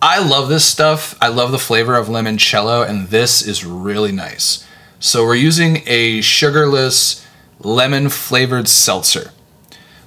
I 0.00 0.18
love 0.18 0.48
this 0.48 0.64
stuff. 0.64 1.16
I 1.20 1.28
love 1.28 1.50
the 1.50 1.58
flavor 1.58 1.94
of 1.94 2.08
limoncello, 2.08 2.86
and 2.86 3.08
this 3.08 3.46
is 3.46 3.64
really 3.64 4.12
nice. 4.12 4.66
So 5.00 5.24
we're 5.24 5.34
using 5.34 5.82
a 5.86 6.20
sugarless 6.20 7.26
lemon 7.60 8.08
flavored 8.08 8.68
seltzer. 8.68 9.30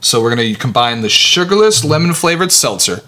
So 0.02 0.22
we're 0.22 0.36
going 0.36 0.54
to 0.54 0.60
combine 0.60 1.02
the 1.02 1.10
sugarless 1.10 1.84
lemon 1.84 2.14
flavored 2.14 2.52
seltzer 2.52 3.02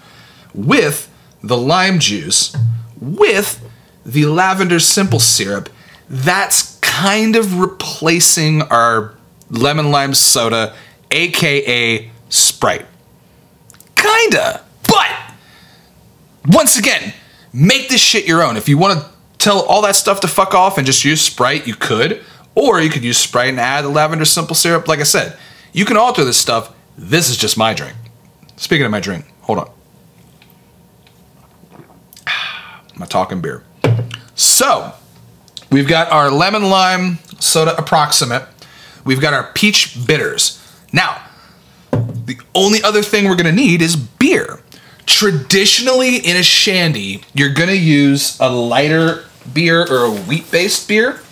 with 0.54 1.10
the 1.42 1.56
lime 1.56 1.98
juice 1.98 2.54
with 3.00 3.66
the 4.04 4.26
lavender 4.26 4.78
simple 4.78 5.18
syrup. 5.18 5.68
That's 6.08 6.78
kind 6.78 7.36
of 7.36 7.58
replacing 7.58 8.62
our 8.62 9.14
lemon 9.50 9.90
lime 9.90 10.14
soda, 10.14 10.74
aka 11.10 12.10
Sprite. 12.28 12.86
Kinda. 13.96 14.64
But 14.88 15.10
once 16.46 16.78
again, 16.78 17.12
make 17.52 17.88
this 17.88 18.00
shit 18.00 18.26
your 18.26 18.42
own. 18.42 18.56
If 18.56 18.68
you 18.68 18.78
want 18.78 19.00
to 19.00 19.06
tell 19.38 19.62
all 19.62 19.82
that 19.82 19.96
stuff 19.96 20.20
to 20.20 20.28
fuck 20.28 20.54
off 20.54 20.78
and 20.78 20.86
just 20.86 21.04
use 21.04 21.20
Sprite, 21.20 21.66
you 21.66 21.74
could. 21.74 22.22
Or 22.54 22.80
you 22.80 22.90
could 22.90 23.04
use 23.04 23.18
Sprite 23.18 23.48
and 23.48 23.60
add 23.60 23.82
the 23.82 23.88
lavender 23.88 24.24
simple 24.24 24.54
syrup. 24.54 24.86
Like 24.88 25.00
I 25.00 25.04
said, 25.04 25.36
you 25.72 25.84
can 25.84 25.96
alter 25.96 26.24
this 26.24 26.38
stuff. 26.38 26.74
This 26.96 27.28
is 27.28 27.36
just 27.36 27.56
my 27.56 27.72
drink. 27.74 27.96
Speaking 28.56 28.84
of 28.84 28.90
my 28.90 29.00
drink, 29.00 29.24
hold 29.42 29.58
on. 29.58 29.70
My 33.00 33.06
talking 33.06 33.40
beer. 33.40 33.62
So, 34.34 34.92
we've 35.70 35.88
got 35.88 36.12
our 36.12 36.30
lemon 36.30 36.64
lime 36.64 37.18
soda 37.38 37.74
approximate. 37.78 38.46
We've 39.06 39.22
got 39.22 39.32
our 39.32 39.50
peach 39.54 40.06
bitters. 40.06 40.62
Now, 40.92 41.22
the 41.92 42.38
only 42.54 42.82
other 42.82 43.00
thing 43.00 43.26
we're 43.26 43.36
gonna 43.36 43.52
need 43.52 43.80
is 43.80 43.96
beer. 43.96 44.60
Traditionally, 45.06 46.16
in 46.18 46.36
a 46.36 46.42
shandy, 46.42 47.22
you're 47.32 47.54
gonna 47.54 47.72
use 47.72 48.38
a 48.38 48.50
lighter 48.52 49.24
beer 49.50 49.80
or 49.90 50.04
a 50.04 50.10
wheat 50.10 50.50
based 50.50 50.86
beer. 50.86 51.22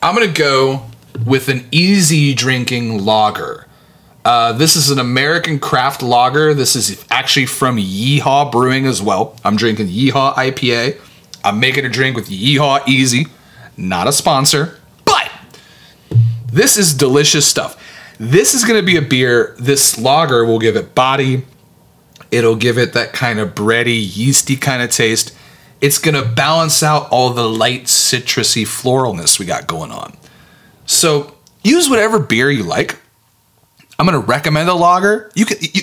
I'm 0.00 0.14
gonna 0.14 0.28
go 0.28 0.86
with 1.26 1.48
an 1.48 1.66
easy 1.72 2.34
drinking 2.34 3.04
lager. 3.04 3.66
Uh, 4.24 4.52
this 4.52 4.76
is 4.76 4.90
an 4.90 4.98
American 4.98 5.58
craft 5.58 6.02
lager. 6.02 6.54
This 6.54 6.76
is 6.76 7.04
actually 7.10 7.46
from 7.46 7.76
Yeehaw 7.76 8.52
Brewing 8.52 8.86
as 8.86 9.02
well. 9.02 9.36
I'm 9.44 9.56
drinking 9.56 9.88
Yeehaw 9.88 10.34
IPA. 10.34 11.00
I'm 11.44 11.58
making 11.58 11.84
a 11.84 11.88
drink 11.88 12.14
with 12.14 12.28
Yeehaw 12.28 12.86
Easy. 12.86 13.26
Not 13.76 14.06
a 14.06 14.12
sponsor, 14.12 14.78
but 15.04 15.30
this 16.52 16.76
is 16.76 16.94
delicious 16.94 17.46
stuff. 17.46 17.82
This 18.18 18.54
is 18.54 18.64
going 18.64 18.78
to 18.78 18.86
be 18.86 18.96
a 18.96 19.02
beer. 19.02 19.56
This 19.58 19.98
lager 19.98 20.44
will 20.44 20.60
give 20.60 20.76
it 20.76 20.94
body. 20.94 21.44
It'll 22.30 22.56
give 22.56 22.78
it 22.78 22.92
that 22.92 23.12
kind 23.12 23.40
of 23.40 23.54
bready, 23.54 24.00
yeasty 24.16 24.56
kind 24.56 24.82
of 24.82 24.90
taste. 24.90 25.36
It's 25.80 25.98
going 25.98 26.14
to 26.14 26.22
balance 26.30 26.82
out 26.82 27.08
all 27.10 27.30
the 27.30 27.48
light, 27.48 27.84
citrusy 27.84 28.62
floralness 28.62 29.40
we 29.40 29.46
got 29.46 29.66
going 29.66 29.90
on. 29.90 30.16
So 30.86 31.34
use 31.64 31.90
whatever 31.90 32.20
beer 32.20 32.50
you 32.50 32.62
like. 32.62 32.98
I'm 34.02 34.08
going 34.08 34.20
to 34.20 34.26
recommend 34.26 34.68
a 34.68 34.74
lager. 34.74 35.30
You 35.36 35.46
can 35.46 35.58
you, 35.60 35.82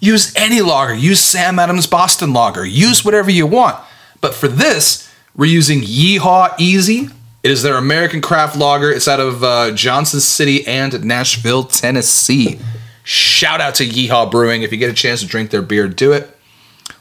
use 0.00 0.34
any 0.34 0.60
lager. 0.60 0.92
Use 0.92 1.20
Sam 1.20 1.60
Adams 1.60 1.86
Boston 1.86 2.32
Lager. 2.32 2.66
Use 2.66 3.04
whatever 3.04 3.30
you 3.30 3.46
want. 3.46 3.78
But 4.20 4.34
for 4.34 4.48
this, 4.48 5.08
we're 5.36 5.46
using 5.46 5.80
Yeehaw 5.82 6.56
Easy. 6.58 7.10
It 7.44 7.52
is 7.52 7.62
their 7.62 7.76
American 7.76 8.20
craft 8.20 8.56
lager. 8.56 8.90
It's 8.90 9.06
out 9.06 9.20
of 9.20 9.44
uh, 9.44 9.70
Johnson 9.70 10.18
City 10.18 10.66
and 10.66 11.04
Nashville, 11.04 11.62
Tennessee. 11.62 12.58
Shout 13.04 13.60
out 13.60 13.76
to 13.76 13.86
Yeehaw 13.86 14.32
Brewing. 14.32 14.62
If 14.62 14.72
you 14.72 14.78
get 14.78 14.90
a 14.90 14.94
chance 14.94 15.20
to 15.20 15.26
drink 15.28 15.50
their 15.50 15.62
beer, 15.62 15.86
do 15.86 16.12
it. 16.12 16.36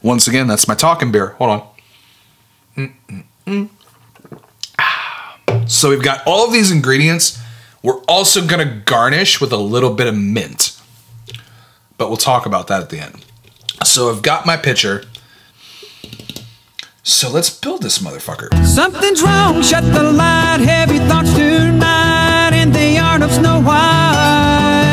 Once 0.03 0.27
again, 0.27 0.45
that's 0.45 0.67
my 0.67 0.75
talking 0.75 1.11
beer. 1.11 1.29
Hold 1.39 1.49
on. 2.77 2.91
Mm-mm-mm. 3.47 3.69
So 5.67 5.89
we've 5.89 6.03
got 6.03 6.21
all 6.27 6.45
of 6.45 6.53
these 6.53 6.69
ingredients. 6.69 7.39
We're 7.83 7.99
also 8.07 8.47
gonna 8.47 8.81
garnish 8.85 9.41
with 9.41 9.51
a 9.51 9.57
little 9.57 9.93
bit 9.93 10.07
of 10.07 10.15
mint. 10.15 10.79
But 11.97 12.07
we'll 12.07 12.17
talk 12.17 12.45
about 12.45 12.67
that 12.67 12.81
at 12.81 12.89
the 12.89 12.99
end. 12.99 13.25
So 13.83 14.09
I've 14.09 14.21
got 14.21 14.45
my 14.45 14.55
pitcher. 14.55 15.03
So 17.03 17.29
let's 17.29 17.49
build 17.49 17.81
this 17.81 17.99
motherfucker. 17.99 18.65
Something's 18.65 19.21
wrong, 19.21 19.61
shut 19.61 19.83
the 19.83 20.03
light. 20.03 20.61
Heavy 20.61 20.99
thoughts 20.99 21.33
tonight 21.33 22.53
in 22.53 22.71
the 22.71 22.97
art 22.99 23.21
of 23.21 23.31
Snow 23.31 23.61
White. 23.61 24.92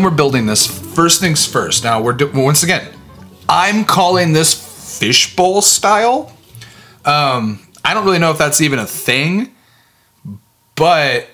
When 0.00 0.10
we're 0.10 0.16
building 0.16 0.46
this, 0.46 0.66
first 0.66 1.20
things 1.20 1.44
first. 1.44 1.84
Now 1.84 2.00
we're 2.00 2.14
do- 2.14 2.30
once 2.32 2.62
again, 2.62 2.88
I'm 3.50 3.84
calling 3.84 4.32
this 4.32 4.54
fishbowl 4.98 5.60
style. 5.60 6.34
Um, 7.04 7.60
I 7.84 7.92
don't 7.92 8.06
really 8.06 8.18
know 8.18 8.30
if 8.30 8.38
that's 8.38 8.62
even 8.62 8.78
a 8.78 8.86
thing, 8.86 9.54
but 10.74 11.28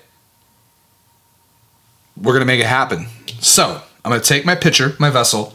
we're 2.20 2.32
gonna 2.32 2.44
make 2.44 2.58
it 2.58 2.66
happen. 2.66 3.06
So 3.40 3.80
I'm 4.04 4.10
gonna 4.10 4.20
take 4.20 4.44
my 4.44 4.56
pitcher, 4.56 4.96
my 4.98 5.10
vessel. 5.10 5.54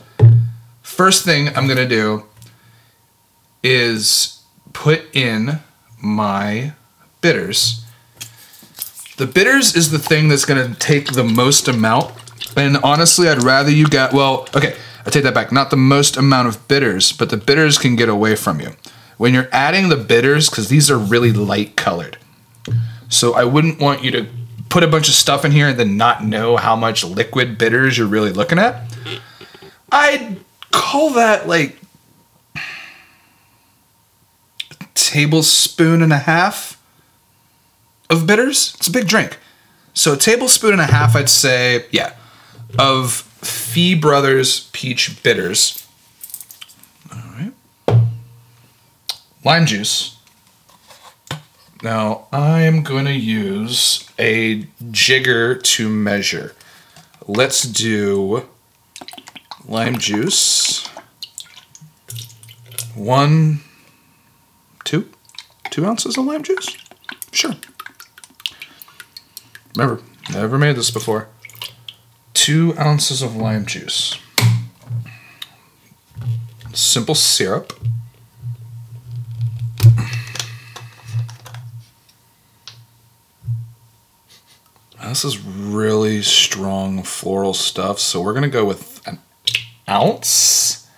First 0.82 1.26
thing 1.26 1.50
I'm 1.50 1.68
gonna 1.68 1.88
do 1.88 2.24
is 3.62 4.42
put 4.72 5.14
in 5.14 5.60
my 6.02 6.74
bitters. 7.20 7.84
The 9.18 9.28
bitters 9.28 9.76
is 9.76 9.92
the 9.92 10.00
thing 10.00 10.30
that's 10.30 10.46
gonna 10.46 10.76
take 10.76 11.12
the 11.12 11.26
most 11.26 11.68
amount. 11.68 12.14
And 12.56 12.78
honestly, 12.78 13.30
I'd 13.30 13.44
rather 13.44 13.72
you 13.72 13.88
get, 13.88 14.14
well, 14.14 14.48
okay, 14.56 14.76
I 15.06 15.10
take 15.10 15.24
that 15.24 15.34
back. 15.34 15.52
Not 15.52 15.70
the 15.70 15.78
most 15.78 16.18
amount 16.18 16.48
of 16.48 16.68
bitters, 16.68 17.12
but 17.12 17.30
the 17.30 17.38
bitters 17.38 17.78
can 17.78 17.96
get 17.96 18.10
away 18.10 18.36
from 18.36 18.60
you. 18.60 18.76
When 19.18 19.34
you're 19.34 19.50
adding 19.52 19.90
the 19.90 19.98
bitters, 19.98 20.50
because 20.50 20.70
these 20.70 20.90
are 20.90 20.98
really 20.98 21.32
light 21.32 21.76
colored. 21.76 22.18
So 23.10 23.34
I 23.34 23.44
wouldn't 23.44 23.80
want 23.80 24.04
you 24.04 24.12
to 24.12 24.28
put 24.70 24.84
a 24.84 24.88
bunch 24.88 25.10
of 25.10 25.14
stuff 25.14 25.46
in 25.46 25.52
here 25.52 25.68
and 25.68 25.80
then 25.80 25.98
not 25.98 26.24
know 26.24 26.58
how 26.58 26.76
much 26.76 27.04
liquid 27.04 27.58
bitters 27.58 27.98
you're 27.98 28.08
really 28.08 28.32
looking 28.32 28.58
at. 28.58 28.84
I'd 29.92 30.38
call 30.72 31.12
that 31.12 31.48
like 31.48 31.78
a 32.56 32.60
tablespoon 34.94 36.02
and 36.02 36.14
a 36.14 36.20
half 36.20 36.82
of 38.10 38.26
bitters. 38.26 38.74
It's 38.78 38.88
a 38.88 38.92
big 38.92 39.08
drink. 39.08 39.38
So 39.94 40.14
a 40.14 40.18
tablespoon 40.18 40.72
and 40.72 40.82
a 40.82 40.86
half, 40.86 41.16
I'd 41.16 41.30
say, 41.30 41.86
yeah, 41.92 42.14
of 42.78 43.12
Fee 43.12 43.96
Brothers 43.96 44.70
peach 44.72 45.22
bitters. 45.24 45.88
All 47.12 47.22
right. 47.38 47.54
Lime 49.44 49.66
juice. 49.66 50.18
Now 51.84 52.28
I 52.32 52.62
am 52.62 52.84
going 52.84 53.06
to 53.06 53.14
use 53.14 54.08
a 54.20 54.68
jigger 54.92 55.56
to 55.56 55.90
measure. 55.90 56.56
Let's 57.28 57.64
do 57.64 58.48
lime 59.66 59.98
juice. 59.98 60.86
One, 62.94 63.62
two, 64.84 65.10
two 65.72 65.86
ounces 65.86 66.18
of 66.18 66.26
lime 66.26 66.44
juice. 66.44 66.78
Sure. 67.32 67.56
Remember, 69.76 70.04
never 70.32 70.60
made 70.60 70.76
this 70.76 70.92
before. 70.92 71.30
Two 72.42 72.74
ounces 72.80 73.22
of 73.22 73.36
lime 73.36 73.68
juice. 73.68 74.18
Simple 76.74 77.14
syrup. 77.14 77.72
This 85.04 85.24
is 85.24 85.40
really 85.40 86.24
strong 86.24 87.04
floral 87.04 87.54
stuff, 87.54 88.00
so 88.00 88.20
we're 88.20 88.34
gonna 88.34 88.50
go 88.50 88.66
with 88.66 89.08
an 89.08 89.20
ounce 89.88 90.90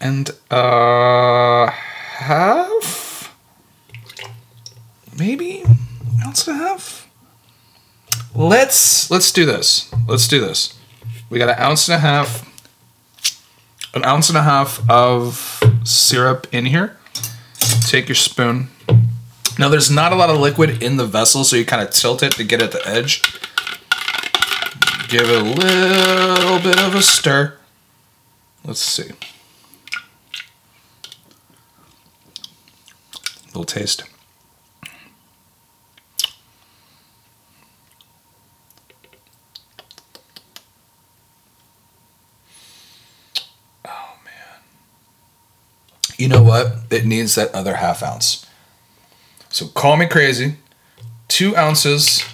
and 0.00 0.30
uh 0.48 1.66
half, 1.66 3.36
maybe 5.18 5.64
ounce 6.24 6.46
and 6.46 6.60
a 6.60 6.64
half. 6.68 7.07
Let's 8.38 9.10
let's 9.10 9.32
do 9.32 9.44
this. 9.44 9.90
Let's 10.06 10.28
do 10.28 10.38
this. 10.38 10.78
We 11.28 11.40
got 11.40 11.48
an 11.48 11.58
ounce 11.58 11.88
and 11.88 11.96
a 11.96 11.98
half, 11.98 12.48
an 13.94 14.04
ounce 14.04 14.28
and 14.28 14.38
a 14.38 14.42
half 14.42 14.88
of 14.88 15.60
syrup 15.82 16.46
in 16.52 16.66
here. 16.66 16.96
Take 17.80 18.06
your 18.06 18.14
spoon. 18.14 18.68
Now 19.58 19.68
there's 19.68 19.90
not 19.90 20.12
a 20.12 20.14
lot 20.14 20.30
of 20.30 20.38
liquid 20.38 20.80
in 20.80 20.98
the 20.98 21.04
vessel, 21.04 21.42
so 21.42 21.56
you 21.56 21.64
kind 21.64 21.82
of 21.82 21.90
tilt 21.90 22.22
it 22.22 22.30
to 22.34 22.44
get 22.44 22.62
at 22.62 22.70
the 22.70 22.80
edge. 22.88 23.22
Give 25.08 25.28
it 25.28 25.40
a 25.40 25.44
little 25.44 26.60
bit 26.60 26.80
of 26.80 26.94
a 26.94 27.02
stir. 27.02 27.58
Let's 28.64 28.78
see. 28.78 29.10
little 33.46 33.64
taste. 33.64 34.04
You 46.18 46.28
know 46.28 46.42
what? 46.42 46.72
It 46.90 47.06
needs 47.06 47.36
that 47.36 47.54
other 47.54 47.76
half 47.76 48.02
ounce. 48.02 48.44
So 49.48 49.68
call 49.68 49.96
me 49.96 50.06
crazy. 50.06 50.56
Two 51.28 51.56
ounces 51.56 52.24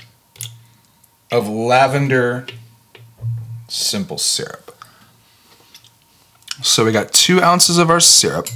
of 1.31 1.49
lavender 1.49 2.47
simple 3.69 4.19
syrup. 4.19 4.77
So 6.63 6.85
we 6.85 6.93
got 6.93 7.13
two 7.13 7.43
ounces 7.43 7.79
of 7.79 7.91
our 7.91 8.01
syrup. 8.01 8.49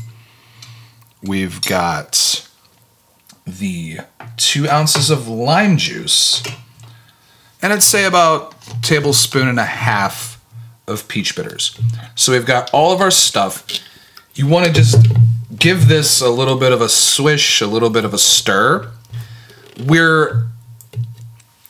We've 1.22 1.60
got 1.62 2.48
the 3.46 3.98
two 4.36 4.68
ounces 4.68 5.10
of 5.10 5.28
lime 5.28 5.76
juice. 5.76 6.42
And 7.60 7.72
I'd 7.72 7.82
say 7.82 8.04
about 8.04 8.54
tablespoon 8.82 9.48
and 9.48 9.58
a 9.58 9.64
half 9.64 10.42
of 10.86 11.08
peach 11.08 11.34
bitters. 11.34 11.78
So 12.14 12.32
we've 12.32 12.46
got 12.46 12.72
all 12.72 12.92
of 12.92 13.00
our 13.00 13.10
stuff. 13.10 13.66
You 14.38 14.46
want 14.46 14.66
to 14.66 14.72
just 14.72 15.04
give 15.58 15.88
this 15.88 16.20
a 16.20 16.30
little 16.30 16.56
bit 16.56 16.70
of 16.70 16.80
a 16.80 16.88
swish, 16.88 17.60
a 17.60 17.66
little 17.66 17.90
bit 17.90 18.04
of 18.04 18.14
a 18.14 18.18
stir. 18.18 18.88
We're 19.84 20.46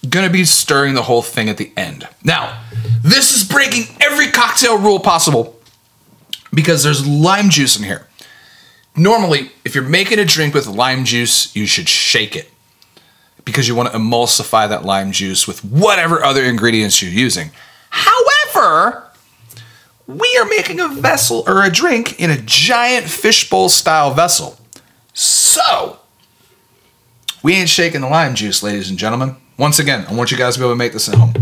gonna 0.06 0.28
be 0.28 0.44
stirring 0.44 0.92
the 0.92 1.04
whole 1.04 1.22
thing 1.22 1.48
at 1.48 1.56
the 1.56 1.72
end. 1.78 2.06
Now, 2.22 2.62
this 3.02 3.34
is 3.34 3.48
breaking 3.48 3.96
every 4.02 4.26
cocktail 4.26 4.76
rule 4.76 5.00
possible 5.00 5.58
because 6.52 6.82
there's 6.82 7.06
lime 7.06 7.48
juice 7.48 7.78
in 7.78 7.84
here. 7.84 8.06
Normally, 8.94 9.50
if 9.64 9.74
you're 9.74 9.82
making 9.82 10.18
a 10.18 10.26
drink 10.26 10.52
with 10.52 10.66
lime 10.66 11.06
juice, 11.06 11.56
you 11.56 11.64
should 11.64 11.88
shake 11.88 12.36
it 12.36 12.50
because 13.46 13.66
you 13.66 13.74
want 13.74 13.90
to 13.90 13.98
emulsify 13.98 14.68
that 14.68 14.84
lime 14.84 15.10
juice 15.10 15.48
with 15.48 15.64
whatever 15.64 16.22
other 16.22 16.44
ingredients 16.44 17.00
you're 17.00 17.10
using. 17.10 17.50
However, 17.88 19.07
we 20.08 20.38
are 20.40 20.46
making 20.46 20.80
a 20.80 20.88
vessel 20.88 21.44
or 21.46 21.62
a 21.62 21.70
drink 21.70 22.18
in 22.18 22.30
a 22.30 22.38
giant 22.38 23.06
fishbowl 23.06 23.68
style 23.68 24.14
vessel. 24.14 24.58
So, 25.12 26.00
we 27.42 27.54
ain't 27.54 27.68
shaking 27.68 28.00
the 28.00 28.08
lime 28.08 28.34
juice, 28.34 28.62
ladies 28.62 28.88
and 28.88 28.98
gentlemen. 28.98 29.36
Once 29.58 29.78
again, 29.78 30.06
I 30.08 30.14
want 30.14 30.30
you 30.30 30.38
guys 30.38 30.54
to 30.54 30.60
be 30.60 30.64
able 30.64 30.72
to 30.72 30.78
make 30.78 30.94
this 30.94 31.10
at 31.10 31.16
home. 31.16 31.34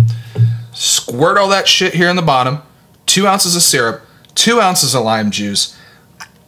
Squirt 0.72 1.38
all 1.38 1.48
that 1.50 1.68
shit 1.68 1.94
here 1.94 2.09
in 2.11 2.16
the 2.16 2.22
bottom, 2.22 2.59
two 3.07 3.29
ounces 3.29 3.55
of 3.55 3.62
syrup, 3.62 4.02
two 4.35 4.61
ounces 4.61 4.96
of 4.96 5.05
lime 5.05 5.31
juice, 5.31 5.79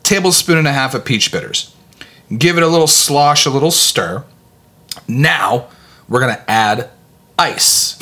tablespoon 0.02 0.58
and 0.58 0.66
a 0.66 0.72
half 0.72 0.94
of 0.94 1.04
peach 1.04 1.30
bitters. 1.30 1.74
Give 2.36 2.56
it 2.56 2.64
a 2.64 2.68
little 2.68 2.88
slosh, 2.88 3.46
a 3.46 3.50
little 3.50 3.70
stir. 3.70 4.24
Now, 5.06 5.68
we're 6.08 6.20
gonna 6.20 6.44
add 6.48 6.90
ice. 7.38 7.96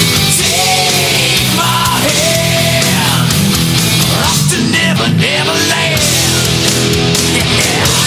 Never, 4.96 5.20
never 5.20 5.52
land. 5.68 6.00
All 7.96 8.05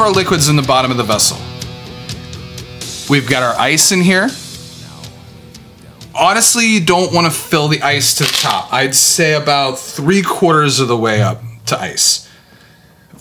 of 0.00 0.06
our 0.06 0.12
liquids 0.12 0.48
in 0.48 0.56
the 0.56 0.62
bottom 0.62 0.90
of 0.90 0.96
the 0.96 1.02
vessel. 1.02 1.36
We've 3.10 3.28
got 3.28 3.42
our 3.42 3.54
ice 3.60 3.92
in 3.92 4.00
here. 4.00 4.28
Honestly, 6.18 6.64
you 6.66 6.80
don't 6.80 7.12
want 7.12 7.26
to 7.26 7.30
fill 7.30 7.68
the 7.68 7.82
ice 7.82 8.14
to 8.14 8.24
the 8.24 8.30
top. 8.30 8.72
I'd 8.72 8.94
say 8.94 9.34
about 9.34 9.78
three 9.78 10.22
quarters 10.22 10.80
of 10.80 10.88
the 10.88 10.96
way 10.96 11.20
up 11.20 11.42
to 11.66 11.78
ice 11.78 12.30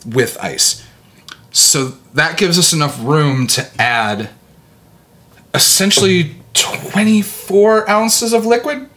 with 0.06 0.38
ice. 0.42 0.88
So 1.52 1.96
that 2.14 2.38
gives 2.38 2.58
us 2.58 2.72
enough 2.72 2.98
room 3.04 3.48
to 3.48 3.70
add 3.78 4.30
essentially 5.54 6.36
24 6.54 7.90
ounces 7.90 8.32
of 8.32 8.46
liquid. 8.46 8.90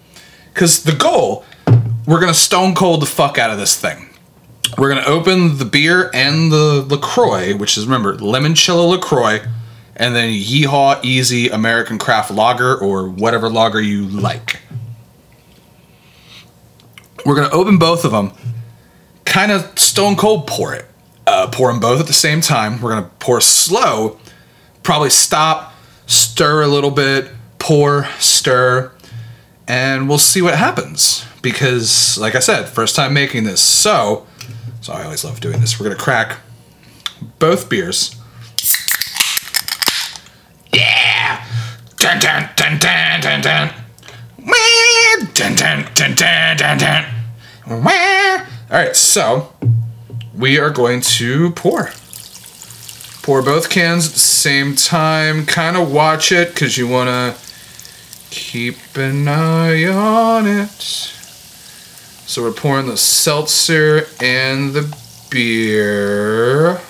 Because 0.54 0.84
the 0.84 0.92
goal, 0.92 1.44
we're 2.06 2.20
going 2.20 2.32
to 2.32 2.38
stone 2.38 2.74
cold 2.74 3.02
the 3.02 3.06
fuck 3.06 3.38
out 3.38 3.50
of 3.50 3.58
this 3.58 3.80
thing. 3.80 4.12
We're 4.78 4.88
gonna 4.88 5.06
open 5.06 5.58
the 5.58 5.64
beer 5.64 6.11
and 6.14 6.50
the 6.50 6.87
Lacroix, 6.88 7.54
which 7.54 7.76
is 7.76 7.85
remember 7.85 8.16
limoncello 8.16 8.90
Lacroix, 8.90 9.40
and 9.96 10.14
then 10.16 10.32
Yeehaw 10.32 11.04
Easy 11.04 11.48
American 11.48 11.98
Craft 11.98 12.30
Lager 12.30 12.76
or 12.76 13.08
whatever 13.08 13.50
lager 13.50 13.80
you 13.80 14.06
like. 14.08 14.61
We're 17.26 17.37
gonna 17.37 17.54
open 17.54 17.78
both 17.78 18.04
of 18.04 18.12
them, 18.12 18.32
kind 19.24 19.52
of 19.52 19.78
stone 19.78 20.16
cold 20.16 20.46
pour 20.46 20.74
it. 20.74 20.87
Uh, 21.24 21.46
pour 21.46 21.68
them 21.70 21.78
both 21.78 22.00
at 22.00 22.06
the 22.06 22.12
same 22.12 22.40
time. 22.40 22.80
We're 22.80 22.90
gonna 22.90 23.11
pour 23.20 23.40
slow, 23.40 24.18
probably 24.82 25.11
stop, 25.11 25.72
stir 26.06 26.62
a 26.62 26.66
little 26.66 26.90
bit, 26.90 27.30
pour, 27.58 28.06
stir, 28.18 28.90
and 29.68 30.08
we'll 30.08 30.18
see 30.18 30.42
what 30.42 30.56
happens. 30.56 31.24
Because, 31.42 32.18
like 32.18 32.35
I 32.35 32.38
said, 32.40 32.68
first 32.68 32.96
time 32.96 33.14
making 33.14 33.44
this, 33.44 33.61
so 33.61 34.26
so 34.82 34.92
I 34.92 35.04
always 35.04 35.24
love 35.24 35.40
doing 35.40 35.60
this. 35.60 35.80
We're 35.80 35.88
gonna 35.88 35.96
crack 35.96 36.38
both 37.38 37.68
beers. 37.70 38.16
Yeah! 40.74 41.46
Dun 41.96 42.18
dun 42.18 42.50
dun 42.56 42.78
dun 42.78 43.20
dun 43.20 43.40
dun. 43.40 43.70
Dun 45.34 45.54
dun 45.56 45.86
dun 45.94 46.14
dun 46.14 46.56
dun 46.56 46.78
dun. 46.78 47.04
All 47.70 48.78
right, 48.78 48.96
so 48.96 49.52
we 50.36 50.58
are 50.58 50.70
going 50.70 51.00
to 51.00 51.52
pour. 51.52 51.90
Pour 53.22 53.40
both 53.42 53.70
cans 53.70 54.08
at 54.08 54.14
the 54.14 54.18
same 54.18 54.74
time. 54.74 55.46
Kind 55.46 55.76
of 55.76 55.92
watch 55.92 56.32
it 56.32 56.54
because 56.54 56.76
you 56.76 56.88
want 56.88 57.08
to 57.08 57.36
keep 58.30 58.76
an 58.96 59.28
eye 59.28 59.86
on 59.86 60.46
it. 60.46 61.12
So 62.32 62.40
we're 62.42 62.52
pouring 62.52 62.86
the 62.86 62.96
seltzer 62.96 64.06
and 64.18 64.72
the 64.72 64.98
beer. 65.28 66.80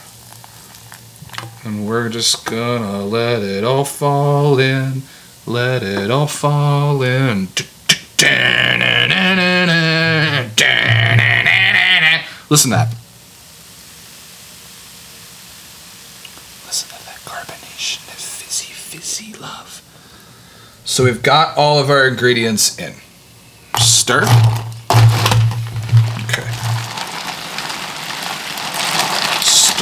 And 1.65 1.85
we're 1.85 2.09
just 2.11 2.47
gonna 2.47 3.05
let 3.05 3.43
it 3.43 3.65
all 3.65 3.85
fall 3.85 4.61
in. 4.61 5.03
Let 5.45 5.83
it 5.83 6.13
all 6.13 6.29
fall 6.29 7.03
in. 7.03 7.49
Listen 12.49 12.71
to 12.71 12.77
that. 12.77 12.95
Listen 16.67 16.89
to 16.89 17.05
that 17.05 17.19
carbonation, 17.25 18.07
that 18.07 18.15
fizzy, 18.15 18.73
fizzy 18.73 19.35
love. 19.41 19.83
So 20.85 21.03
we've 21.03 21.21
got 21.21 21.59
all 21.59 21.81
of 21.81 21.91
our 21.91 22.07
ingredients 22.07 22.79
in. 22.79 22.95
Stir. 23.81 24.25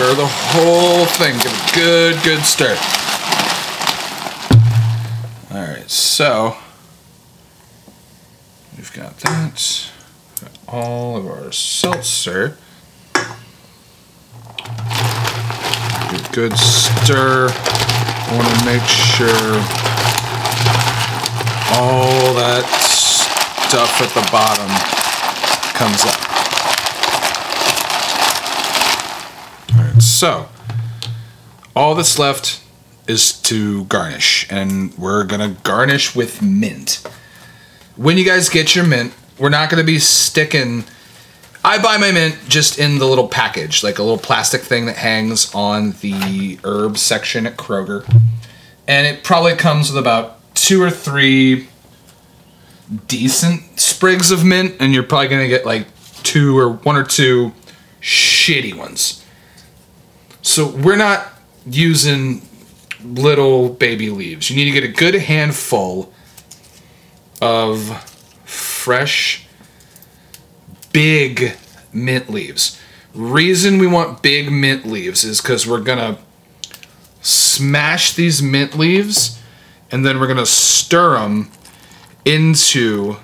Stir 0.00 0.14
the 0.14 0.26
whole 0.26 1.04
thing. 1.04 1.36
Give 1.36 1.52
it 1.52 1.52
a 1.52 1.74
good, 1.74 2.22
good 2.24 2.42
stir. 2.46 2.74
All 5.52 5.60
right, 5.60 5.90
so 5.90 6.56
we've 8.78 8.90
got 8.94 9.18
that. 9.18 9.90
Got 10.40 10.58
all 10.66 11.18
of 11.18 11.26
our 11.26 11.52
seltzer. 11.52 12.56
Give 13.12 13.28
a 16.24 16.30
good 16.32 16.56
stir. 16.56 17.50
I 17.52 18.34
want 18.34 18.48
to 18.58 18.64
make 18.64 18.88
sure 18.88 19.60
all 21.76 22.32
that 22.40 22.64
stuff 23.68 24.00
at 24.00 24.08
the 24.14 24.22
bottom 24.32 24.70
comes 25.76 26.06
up. 26.06 26.16
All 29.72 29.78
right, 29.84 30.02
so 30.20 30.46
all 31.74 31.94
that's 31.94 32.18
left 32.18 32.62
is 33.09 33.33
to 33.40 33.87
garnish, 33.87 34.46
and 34.50 34.92
we're 34.98 35.24
gonna 35.24 35.56
garnish 35.62 36.14
with 36.14 36.42
mint. 36.42 37.02
When 37.96 38.18
you 38.18 38.24
guys 38.26 38.50
get 38.50 38.76
your 38.76 38.85
mint, 38.87 39.14
we're 39.38 39.48
not 39.48 39.70
gonna 39.70 39.83
be 39.83 39.98
sticking. 39.98 40.85
I 41.64 41.83
buy 41.83 41.96
my 41.96 42.12
mint 42.12 42.37
just 42.48 42.78
in 42.78 42.98
the 42.98 43.06
little 43.06 43.28
package, 43.28 43.83
like 43.83 43.98
a 43.98 44.02
little 44.02 44.18
plastic 44.18 44.61
thing 44.61 44.85
that 44.85 44.96
hangs 44.96 45.54
on 45.54 45.92
the 46.02 46.61
herb 46.64 46.98
section 46.98 47.46
at 47.46 47.56
Kroger. 47.56 48.04
And 48.87 49.06
it 49.06 49.24
probably 49.24 49.54
comes 49.54 49.90
with 49.90 49.96
about 49.98 50.54
two 50.54 50.83
or 50.83 50.90
three 50.90 51.68
decent 53.06 53.80
sprigs 53.80 54.30
of 54.30 54.44
mint, 54.44 54.74
and 54.80 54.92
you're 54.92 55.02
probably 55.02 55.28
gonna 55.28 55.48
get 55.48 55.64
like 55.64 55.87
two 56.22 56.59
or 56.59 56.68
one 56.68 56.96
or 56.96 57.04
two 57.04 57.54
shitty 58.02 58.74
ones. 58.74 59.24
So 60.42 60.68
we're 60.68 60.96
not 60.96 61.26
using 61.66 62.42
little 63.03 63.68
baby 63.68 64.11
leaves. 64.11 64.50
You 64.50 64.57
need 64.57 64.66
to 64.66 64.72
get 64.72 64.85
a 64.85 64.92
good 64.92 65.14
handful 65.14 66.12
of 67.40 68.03
fresh, 68.44 69.46
big 70.92 71.57
mint 71.92 72.31
leaves. 72.31 72.81
Reason 73.14 73.79
we 73.79 73.87
want 73.87 74.22
big 74.22 74.50
mint 74.50 74.87
leaves 74.87 75.24
is 75.24 75.40
because 75.40 75.66
we're 75.66 75.81
gonna 75.81 76.18
smash 77.20 78.14
these 78.14 78.42
mint 78.42 78.79
leaves 78.79 79.40
and 79.90 80.07
then 80.07 80.20
we're 80.20 80.29
gonna 80.29 80.46
stir 80.46 81.18
them 81.18 81.50
into 82.24 83.16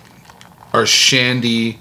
our 0.73 0.87
shandy 0.87 1.79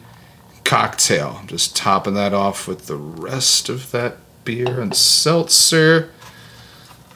cocktail. 0.63 1.39
I'm 1.41 1.47
just 1.47 1.75
topping 1.75 2.13
that 2.13 2.33
off 2.33 2.67
with 2.67 2.87
the 2.87 2.95
rest 2.95 3.69
of 3.69 3.91
that 3.91 4.17
beer 4.45 4.79
and 4.79 4.95
seltzer. 4.95 6.11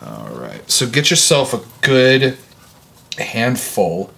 All 0.01 0.29
right, 0.29 0.69
so 0.69 0.89
get 0.89 1.09
yourself 1.09 1.53
a 1.53 1.61
good 1.85 2.37
handful 3.17 4.11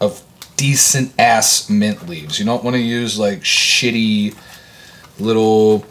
of 0.00 0.22
decent 0.56 1.12
ass 1.18 1.68
mint 1.68 2.08
leaves. 2.08 2.38
You 2.38 2.44
don't 2.44 2.64
want 2.64 2.74
to 2.74 2.82
use 2.82 3.18
like 3.18 3.40
shitty 3.40 4.36
little 5.18 5.86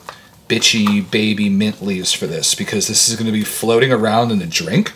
bitchy 0.48 1.10
baby 1.10 1.50
mint 1.50 1.82
leaves 1.82 2.12
for 2.12 2.26
this 2.28 2.56
because 2.56 2.88
this 2.88 3.08
is 3.08 3.15
going 3.15 3.28
to 3.28 3.32
be 3.32 3.43
floating 3.43 3.91
around 3.91 4.32
in 4.32 4.39
the 4.39 4.48
drink. 4.48 4.93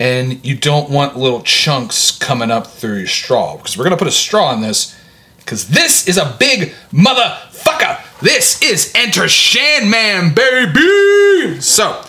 And 0.00 0.44
you 0.44 0.56
don't 0.56 0.90
want 0.90 1.16
little 1.16 1.42
chunks 1.42 2.10
coming 2.10 2.50
up 2.50 2.66
through 2.66 2.98
your 2.98 3.06
straw 3.06 3.56
because 3.56 3.76
we're 3.76 3.84
going 3.84 3.96
to 3.96 4.02
put 4.02 4.08
a 4.08 4.10
straw 4.10 4.52
in 4.52 4.62
this 4.62 4.98
because 5.38 5.68
this 5.68 6.08
is 6.08 6.16
a 6.16 6.36
big 6.38 6.72
motherfucker. 6.90 8.01
This 8.22 8.62
is 8.62 8.92
Enter 8.94 9.22
Shanman, 9.22 10.34
baby. 10.34 11.60
So 11.60 12.04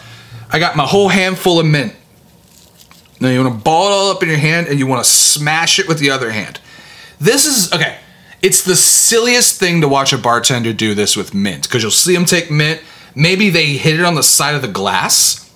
I 0.52 0.60
got 0.60 0.76
my 0.76 0.86
whole 0.86 1.10
handful 1.10 1.60
of 1.60 1.66
mint. 1.66 1.96
Now 3.20 3.30
you 3.30 3.44
want 3.44 3.56
to 3.56 3.64
ball 3.64 3.88
it 3.88 3.92
all 3.92 4.12
up 4.12 4.22
in 4.22 4.30
your 4.30 4.38
hand 4.38 4.68
and 4.68 4.78
you 4.78 4.86
want 4.86 5.04
to 5.04 5.10
smash 5.10 5.80
it 5.80 5.88
with 5.88 5.98
the 5.98 6.12
other 6.12 6.32
hand. 6.32 6.60
This 7.20 7.46
is 7.46 7.74
okay. 7.74 7.98
It's 8.44 8.64
the 8.64 8.76
silliest 8.76 9.60
thing 9.60 9.82
to 9.82 9.88
watch 9.88 10.14
a 10.14 10.18
bartender 10.18 10.72
do 10.72 10.94
this 10.94 11.18
with 11.18 11.34
mint 11.34 11.64
because 11.64 11.82
you'll 11.82 11.92
see 11.92 12.14
them 12.14 12.26
take 12.26 12.52
mint 12.52 12.82
maybe 13.16 13.50
they 13.50 13.78
hit 13.78 14.00
it 14.00 14.06
on 14.06 14.16
the 14.16 14.24
side 14.24 14.56
of 14.56 14.62
the 14.62 14.68
glass. 14.68 15.52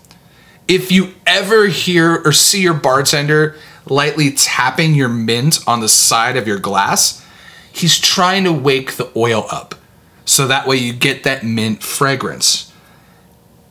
If 0.67 0.91
you 0.91 1.13
ever 1.26 1.67
hear 1.67 2.22
or 2.26 2.32
see 2.32 2.62
your 2.62 2.74
bartender 2.74 3.56
lightly 3.86 4.32
tapping 4.32 4.96
your 4.96 5.10
mint 5.10 5.60
on 5.67 5.80
the 5.80 5.88
side 5.88 6.36
of 6.36 6.48
your 6.48 6.60
glass, 6.60 7.26
he's 7.72 8.00
trying 8.00 8.43
to 8.43 8.52
wake 8.52 8.93
the 8.93 9.12
oil 9.15 9.46
up. 9.52 9.76
So 10.27 10.45
that 10.47 10.67
way 10.67 10.75
you 10.75 10.91
get 10.91 11.23
that 11.23 11.45
mint 11.45 11.81
fragrance. 11.81 12.73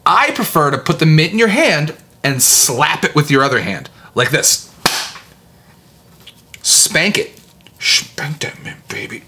I 0.06 0.30
prefer 0.30 0.70
to 0.70 0.78
put 0.78 0.98
the 0.98 1.06
mint 1.06 1.32
in 1.32 1.38
your 1.38 1.48
hand 1.48 1.94
and 2.24 2.42
slap 2.42 3.04
it 3.04 3.14
with 3.14 3.30
your 3.30 3.44
other 3.44 3.60
hand, 3.60 3.90
like 4.14 4.30
this. 4.30 4.74
Spank 6.62 7.18
it. 7.18 7.38
Spank 7.78 8.40
that 8.40 8.60
mint, 8.64 8.88
baby. 8.88 9.24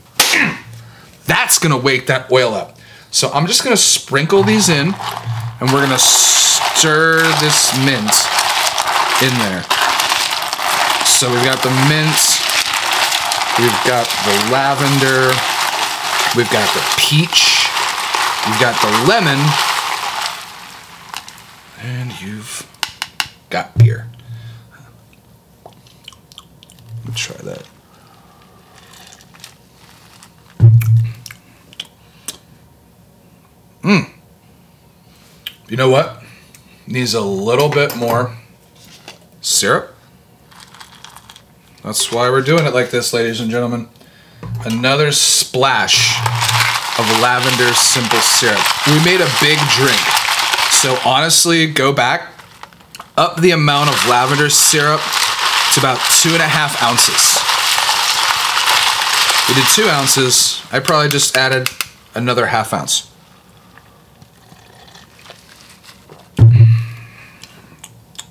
That's 1.27 1.59
gonna 1.59 1.77
wake 1.77 2.07
that 2.07 2.33
oil 2.33 2.55
up. 2.55 2.79
So 3.11 3.31
I'm 3.31 3.47
just 3.47 3.63
gonna 3.63 3.77
sprinkle 3.77 4.43
these 4.43 4.71
in 4.71 4.95
and 5.61 5.71
we're 5.71 5.85
gonna 5.85 5.99
stir 5.99 7.19
this 7.41 7.77
mint 7.85 8.17
in 9.21 9.37
there. 9.39 9.63
So 11.05 11.29
we've 11.29 11.45
got 11.45 11.63
the 11.63 11.71
mint, 11.93 12.17
we've 13.61 13.85
got 13.85 14.09
the 14.25 14.51
lavender, 14.51 15.58
we've 16.39 16.51
got 16.53 16.73
the 16.73 16.81
peach, 16.99 17.67
we've 18.47 18.61
got 18.61 18.81
the 18.81 19.09
lemon, 19.09 19.41
and 21.83 22.21
you've 22.21 22.65
got 23.51 23.77
beer. 23.77 24.07
Let's 27.05 27.21
try 27.21 27.37
that. 27.39 27.69
Mmm. 33.83 34.09
You 35.69 35.77
know 35.77 35.91
what? 35.91 36.23
Needs 36.87 37.15
a 37.15 37.21
little 37.21 37.69
bit 37.69 37.97
more 37.97 38.37
syrup. 39.41 39.93
That's 41.83 42.13
why 42.13 42.31
we're 42.31 42.43
doing 42.43 42.65
it 42.65 42.73
like 42.73 42.91
this, 42.91 43.13
ladies 43.13 43.41
and 43.41 43.51
gentlemen. 43.51 43.89
Another 44.65 45.11
splash 45.49 46.21
of 46.99 47.07
lavender 47.23 47.73
simple 47.73 48.19
syrup. 48.19 48.61
We 48.87 49.03
made 49.03 49.23
a 49.23 49.31
big 49.41 49.59
drink. 49.71 50.01
So 50.71 50.99
honestly, 51.07 51.73
go 51.73 51.91
back, 51.91 52.35
up 53.17 53.41
the 53.41 53.53
amount 53.53 53.89
of 53.89 53.97
lavender 54.07 54.51
syrup 54.51 55.01
to 55.73 55.81
about 55.81 55.99
two 56.21 56.31
and 56.31 56.43
a 56.43 56.47
half 56.47 56.83
ounces. 56.83 57.39
We 59.49 59.55
did 59.55 59.67
two 59.75 59.89
ounces. 59.89 60.63
I 60.71 60.81
probably 60.81 61.09
just 61.09 61.35
added 61.35 61.71
another 62.15 62.47
half 62.47 62.75
ounce. 62.75 63.11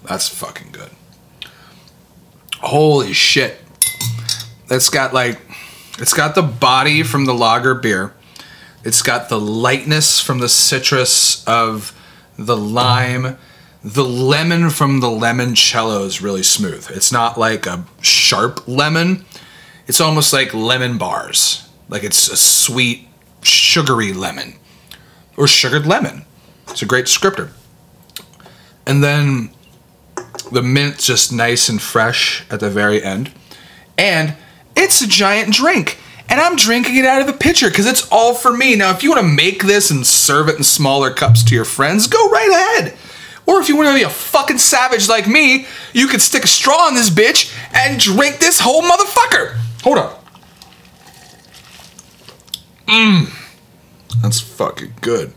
That's 0.04 0.30
fucking 0.30 0.72
good. 0.72 0.92
Holy 2.60 3.14
shit. 3.14 3.60
That's 4.68 4.90
got 4.90 5.16
like 5.16 5.47
it's 6.00 6.14
got 6.14 6.36
the 6.36 6.42
body 6.42 7.04
from 7.04 7.26
the 7.26 7.34
lager 7.34 7.76
beer. 7.76 8.14
It's 8.84 9.02
got 9.02 9.30
the 9.30 9.40
lightness 9.40 10.20
from 10.20 10.40
the 10.40 10.50
citrus 10.50 11.46
of 11.46 11.94
the 12.38 12.56
lime. 12.56 13.38
The 13.84 14.04
lemon 14.04 14.70
from 14.70 15.00
the 15.00 15.08
limoncello 15.08 16.06
is 16.06 16.22
really 16.22 16.44
smooth. 16.44 16.90
It's 16.92 17.12
not 17.12 17.38
like 17.38 17.66
a 17.66 17.86
sharp 18.02 18.68
lemon. 18.68 19.26
It's 19.88 20.02
almost 20.02 20.34
like 20.34 20.54
lemon 20.54 20.98
bars. 20.98 21.68
Like 21.90 22.04
it's 22.04 22.30
a 22.30 22.38
sweet, 22.38 23.08
sugary 23.42 24.14
lemon. 24.14 24.56
Or 25.36 25.48
sugared 25.48 25.86
lemon. 25.86 26.26
It's 26.70 26.82
a 26.82 26.86
great 26.86 27.06
descriptor. 27.06 27.52
And 28.86 29.04
then 29.04 29.50
the 30.52 30.62
mint 30.62 31.00
just 31.00 31.32
nice 31.34 31.70
and 31.70 31.82
fresh 31.82 32.46
at 32.50 32.60
the 32.60 32.70
very 32.70 33.04
end. 33.04 33.32
And 33.98 34.36
it's 34.78 35.02
a 35.02 35.08
giant 35.08 35.54
drink. 35.54 36.00
And 36.30 36.42
I'm 36.42 36.56
drinking 36.58 36.98
it 36.98 37.06
out 37.06 37.22
of 37.22 37.28
the 37.28 37.34
pitcher 37.34 37.70
because 37.70 37.86
it's 37.86 38.08
all 38.12 38.34
for 38.34 38.56
me. 38.56 38.76
Now, 38.76 38.92
if 38.92 39.02
you 39.02 39.12
want 39.12 39.22
to 39.22 39.28
make 39.28 39.64
this 39.64 39.92
and 39.92 40.06
serve 40.06 40.50
it 40.50 40.58
in 40.58 40.64
smaller 40.64 41.10
cups 41.10 41.44
to 41.46 41.56
your 41.56 41.66
friends, 41.66 42.08
go 42.08 42.30
right 42.30 42.50
ahead. 42.50 42.98
Or 43.46 43.62
if 43.62 43.70
you 43.70 43.78
want 43.78 43.88
to 43.88 43.96
be 43.96 44.04
a 44.04 44.10
fucking 44.10 44.58
savage 44.58 45.08
like 45.08 45.26
me, 45.26 45.68
you 45.94 46.08
could 46.08 46.22
stick 46.22 46.44
a 46.44 46.48
straw 46.48 46.90
in 46.90 46.96
this 46.96 47.10
bitch 47.10 47.56
and 47.74 47.98
drink 47.98 48.40
this 48.40 48.60
whole 48.60 48.82
motherfucker. 48.82 49.58
Hold 49.84 50.00
on. 50.00 50.16
Mmm. 52.88 53.34
That's 54.22 54.42
fucking 54.42 54.96
good. 55.02 55.34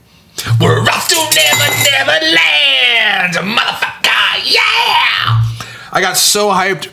We're 0.61 0.81
off 0.81 1.09
to 1.09 1.14
Never 1.14 1.85
Never 1.85 2.24
Land, 2.35 3.35
motherfucker, 3.35 4.55
yeah! 4.55 5.44
I 5.92 6.00
got 6.00 6.16
so 6.16 6.48
hyped, 6.48 6.90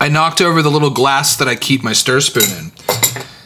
I 0.00 0.08
knocked 0.08 0.40
over 0.40 0.62
the 0.62 0.70
little 0.70 0.88
glass 0.88 1.36
that 1.36 1.46
I 1.46 1.56
keep 1.56 1.82
my 1.82 1.92
stir 1.92 2.20
spoon 2.20 2.44
in. 2.58 2.72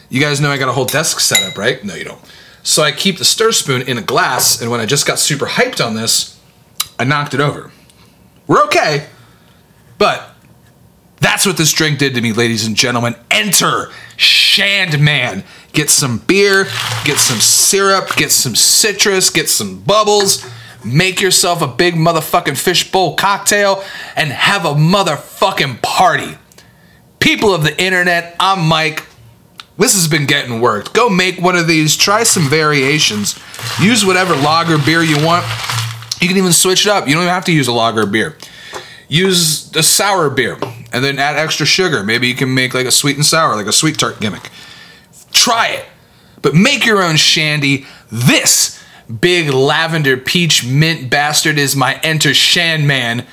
You 0.09 0.21
guys 0.21 0.39
know 0.39 0.49
I 0.49 0.57
got 0.57 0.69
a 0.69 0.71
whole 0.71 0.85
desk 0.85 1.19
set 1.19 1.43
up, 1.43 1.57
right? 1.57 1.83
No, 1.83 1.95
you 1.95 2.05
don't. 2.05 2.21
So 2.63 2.81
I 2.81 2.93
keep 2.93 3.17
the 3.17 3.25
stir 3.25 3.51
spoon 3.51 3.81
in 3.81 3.97
a 3.97 4.01
glass, 4.01 4.61
and 4.61 4.71
when 4.71 4.79
I 4.79 4.85
just 4.85 5.05
got 5.05 5.19
super 5.19 5.45
hyped 5.45 5.85
on 5.85 5.95
this, 5.95 6.39
I 6.97 7.03
knocked 7.03 7.33
it 7.33 7.41
over. 7.41 7.71
We're 8.47 8.63
okay, 8.65 9.07
but 9.97 10.29
that's 11.19 11.45
what 11.45 11.57
this 11.57 11.73
drink 11.73 11.99
did 11.99 12.15
to 12.15 12.21
me, 12.21 12.31
ladies 12.31 12.65
and 12.65 12.75
gentlemen. 12.75 13.15
Enter 13.29 13.91
Shandman. 14.17 15.43
Get 15.73 15.89
some 15.89 16.19
beer, 16.19 16.65
get 17.03 17.17
some 17.17 17.39
syrup, 17.39 18.15
get 18.15 18.31
some 18.31 18.55
citrus, 18.55 19.29
get 19.29 19.49
some 19.49 19.81
bubbles. 19.81 20.49
Make 20.85 21.19
yourself 21.19 21.61
a 21.61 21.67
big 21.67 21.95
motherfucking 21.95 22.57
fishbowl 22.57 23.15
cocktail 23.15 23.83
and 24.15 24.31
have 24.31 24.63
a 24.63 24.73
motherfucking 24.73 25.81
party. 25.81 26.37
People 27.25 27.55
of 27.55 27.63
the 27.63 27.75
internet, 27.83 28.35
I'm 28.39 28.67
Mike. 28.67 29.03
This 29.79 29.95
has 29.95 30.07
been 30.07 30.27
getting 30.27 30.61
worked. 30.61 30.93
Go 30.93 31.09
make 31.09 31.41
one 31.41 31.55
of 31.55 31.65
these, 31.65 31.97
try 31.97 32.21
some 32.21 32.47
variations. 32.47 33.39
Use 33.81 34.05
whatever 34.05 34.35
lager 34.35 34.77
beer 34.77 35.01
you 35.01 35.15
want. 35.25 35.43
You 36.21 36.27
can 36.27 36.37
even 36.37 36.51
switch 36.51 36.85
it 36.85 36.91
up. 36.91 37.07
You 37.07 37.15
don't 37.15 37.23
even 37.23 37.33
have 37.33 37.45
to 37.45 37.51
use 37.51 37.67
a 37.67 37.71
lager 37.71 38.05
beer. 38.05 38.37
Use 39.07 39.75
a 39.75 39.81
sour 39.81 40.29
beer 40.29 40.59
and 40.93 41.03
then 41.03 41.17
add 41.17 41.35
extra 41.35 41.65
sugar. 41.65 42.03
Maybe 42.03 42.27
you 42.27 42.35
can 42.35 42.53
make 42.53 42.75
like 42.75 42.85
a 42.85 42.91
sweet 42.91 43.15
and 43.15 43.25
sour, 43.25 43.55
like 43.55 43.65
a 43.65 43.73
sweet 43.73 43.97
tart 43.97 44.19
gimmick. 44.19 44.51
Try 45.31 45.69
it. 45.69 45.85
But 46.43 46.53
make 46.53 46.85
your 46.85 47.01
own 47.01 47.15
shandy. 47.15 47.87
This 48.11 48.79
big 49.07 49.49
lavender 49.49 50.15
peach 50.15 50.63
mint 50.63 51.09
bastard 51.09 51.57
is 51.57 51.75
my 51.75 51.99
enter 52.03 52.35
shan 52.35 52.85
man. 52.85 53.25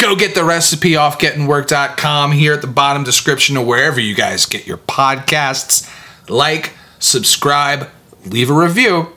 Go 0.00 0.16
get 0.16 0.34
the 0.34 0.44
recipe 0.44 0.96
off 0.96 1.18
gettingwork.com 1.18 2.32
here 2.32 2.54
at 2.54 2.62
the 2.62 2.66
bottom 2.66 3.04
description 3.04 3.58
or 3.58 3.66
wherever 3.66 4.00
you 4.00 4.14
guys 4.14 4.46
get 4.46 4.66
your 4.66 4.78
podcasts. 4.78 5.86
Like, 6.26 6.72
subscribe, 6.98 7.90
leave 8.24 8.48
a 8.48 8.54
review. 8.54 9.08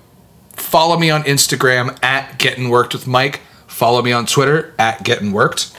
Follow 0.52 1.00
me 1.00 1.10
on 1.10 1.24
Instagram 1.24 1.98
at 2.04 2.38
Getting 2.38 2.67
Worked 2.67 2.91
with 2.91 3.08
Mike. 3.08 3.39
Follow 3.65 4.02
me 4.02 4.12
on 4.12 4.26
Twitter 4.26 4.76
at 4.78 5.06
Getting 5.06 5.32
Worked. 5.32 5.72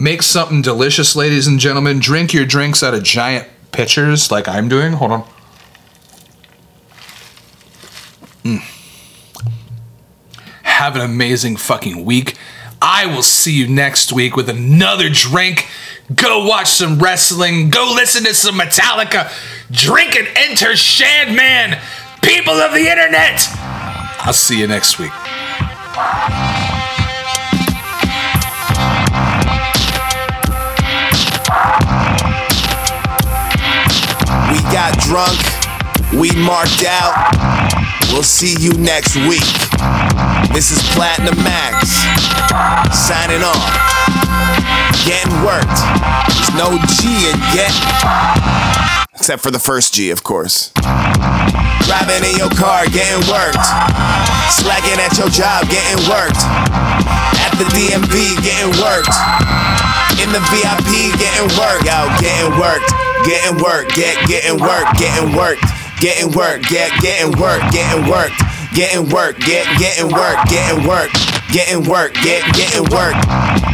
Make 0.00 0.22
something 0.22 0.60
delicious, 0.60 1.14
ladies 1.14 1.46
and 1.46 1.60
gentlemen. 1.60 2.00
Drink 2.00 2.34
your 2.34 2.46
drinks 2.46 2.82
out 2.82 2.94
of 2.94 3.04
giant 3.04 3.46
pitchers 3.70 4.28
like 4.28 4.48
I'm 4.48 4.68
doing. 4.68 4.94
Hold 4.94 5.12
on. 5.12 5.24
Mm. 8.42 8.60
Have 10.64 10.96
an 10.96 11.02
amazing 11.02 11.56
fucking 11.56 12.04
week. 12.04 12.36
I 12.86 13.06
will 13.06 13.22
see 13.22 13.54
you 13.54 13.66
next 13.66 14.12
week 14.12 14.36
with 14.36 14.50
another 14.50 15.08
drink. 15.08 15.66
Go 16.14 16.44
watch 16.44 16.66
some 16.66 16.98
wrestling. 16.98 17.70
Go 17.70 17.90
listen 17.94 18.24
to 18.24 18.34
some 18.34 18.56
Metallica. 18.56 19.32
Drink 19.70 20.14
and 20.16 20.28
enter 20.36 20.72
Shandman. 20.72 21.80
People 22.20 22.52
of 22.52 22.72
the 22.72 22.86
internet. 22.86 23.40
I'll 24.20 24.34
see 24.34 24.60
you 24.60 24.66
next 24.66 24.98
week. 24.98 25.10
We 34.50 34.60
got 34.70 34.98
drunk, 34.98 35.40
we 36.12 36.30
marked 36.44 36.84
out. 36.84 37.94
We'll 38.12 38.22
see 38.22 38.54
you 38.62 38.74
next 38.74 39.16
week. 39.16 39.63
This 40.52 40.70
is 40.70 40.82
Platinum 40.92 41.36
Max 41.42 41.88
signing 42.92 43.42
off. 43.42 43.72
Getting 45.06 45.32
worked. 45.46 45.78
There's 46.28 46.54
no 46.58 46.76
G 47.00 47.30
in 47.30 47.38
get. 47.54 47.72
Except 49.14 49.42
for 49.42 49.50
the 49.50 49.58
first 49.58 49.94
G, 49.94 50.10
of 50.10 50.22
course. 50.22 50.72
Driving 51.88 52.28
in 52.28 52.36
your 52.36 52.50
car, 52.52 52.84
getting 52.92 53.22
worked. 53.30 53.64
Slacking 54.52 55.00
at 55.00 55.16
your 55.16 55.30
job, 55.32 55.64
getting 55.70 56.02
worked. 56.10 56.42
At 57.40 57.56
the 57.56 57.64
DMV, 57.72 58.36
getting 58.44 58.74
worked. 58.82 59.14
In 60.20 60.30
the 60.30 60.42
VIP, 60.52 61.16
getting 61.16 61.48
worked. 61.56 61.88
Out, 61.88 62.12
getting 62.20 62.52
worked. 62.60 62.90
Getting 63.24 63.56
worked. 63.62 63.94
Get, 63.94 64.16
getting 64.28 64.60
worked. 64.60 64.98
Getting 64.98 65.34
worked. 65.36 65.64
Getting 66.00 66.32
worked. 66.32 66.68
Get, 66.68 66.90
getting 67.00 67.32
worked. 67.40 67.72
Getting 67.72 68.10
worked. 68.10 68.43
Work, 69.12 69.38
get 69.38 69.66
getting 69.78 70.10
work, 70.10 70.36
getting 70.48 70.86
work, 70.86 71.10
getting 71.52 71.84
work, 71.88 72.12
get 72.14 72.42
getting 72.54 72.82
work. 72.90 73.73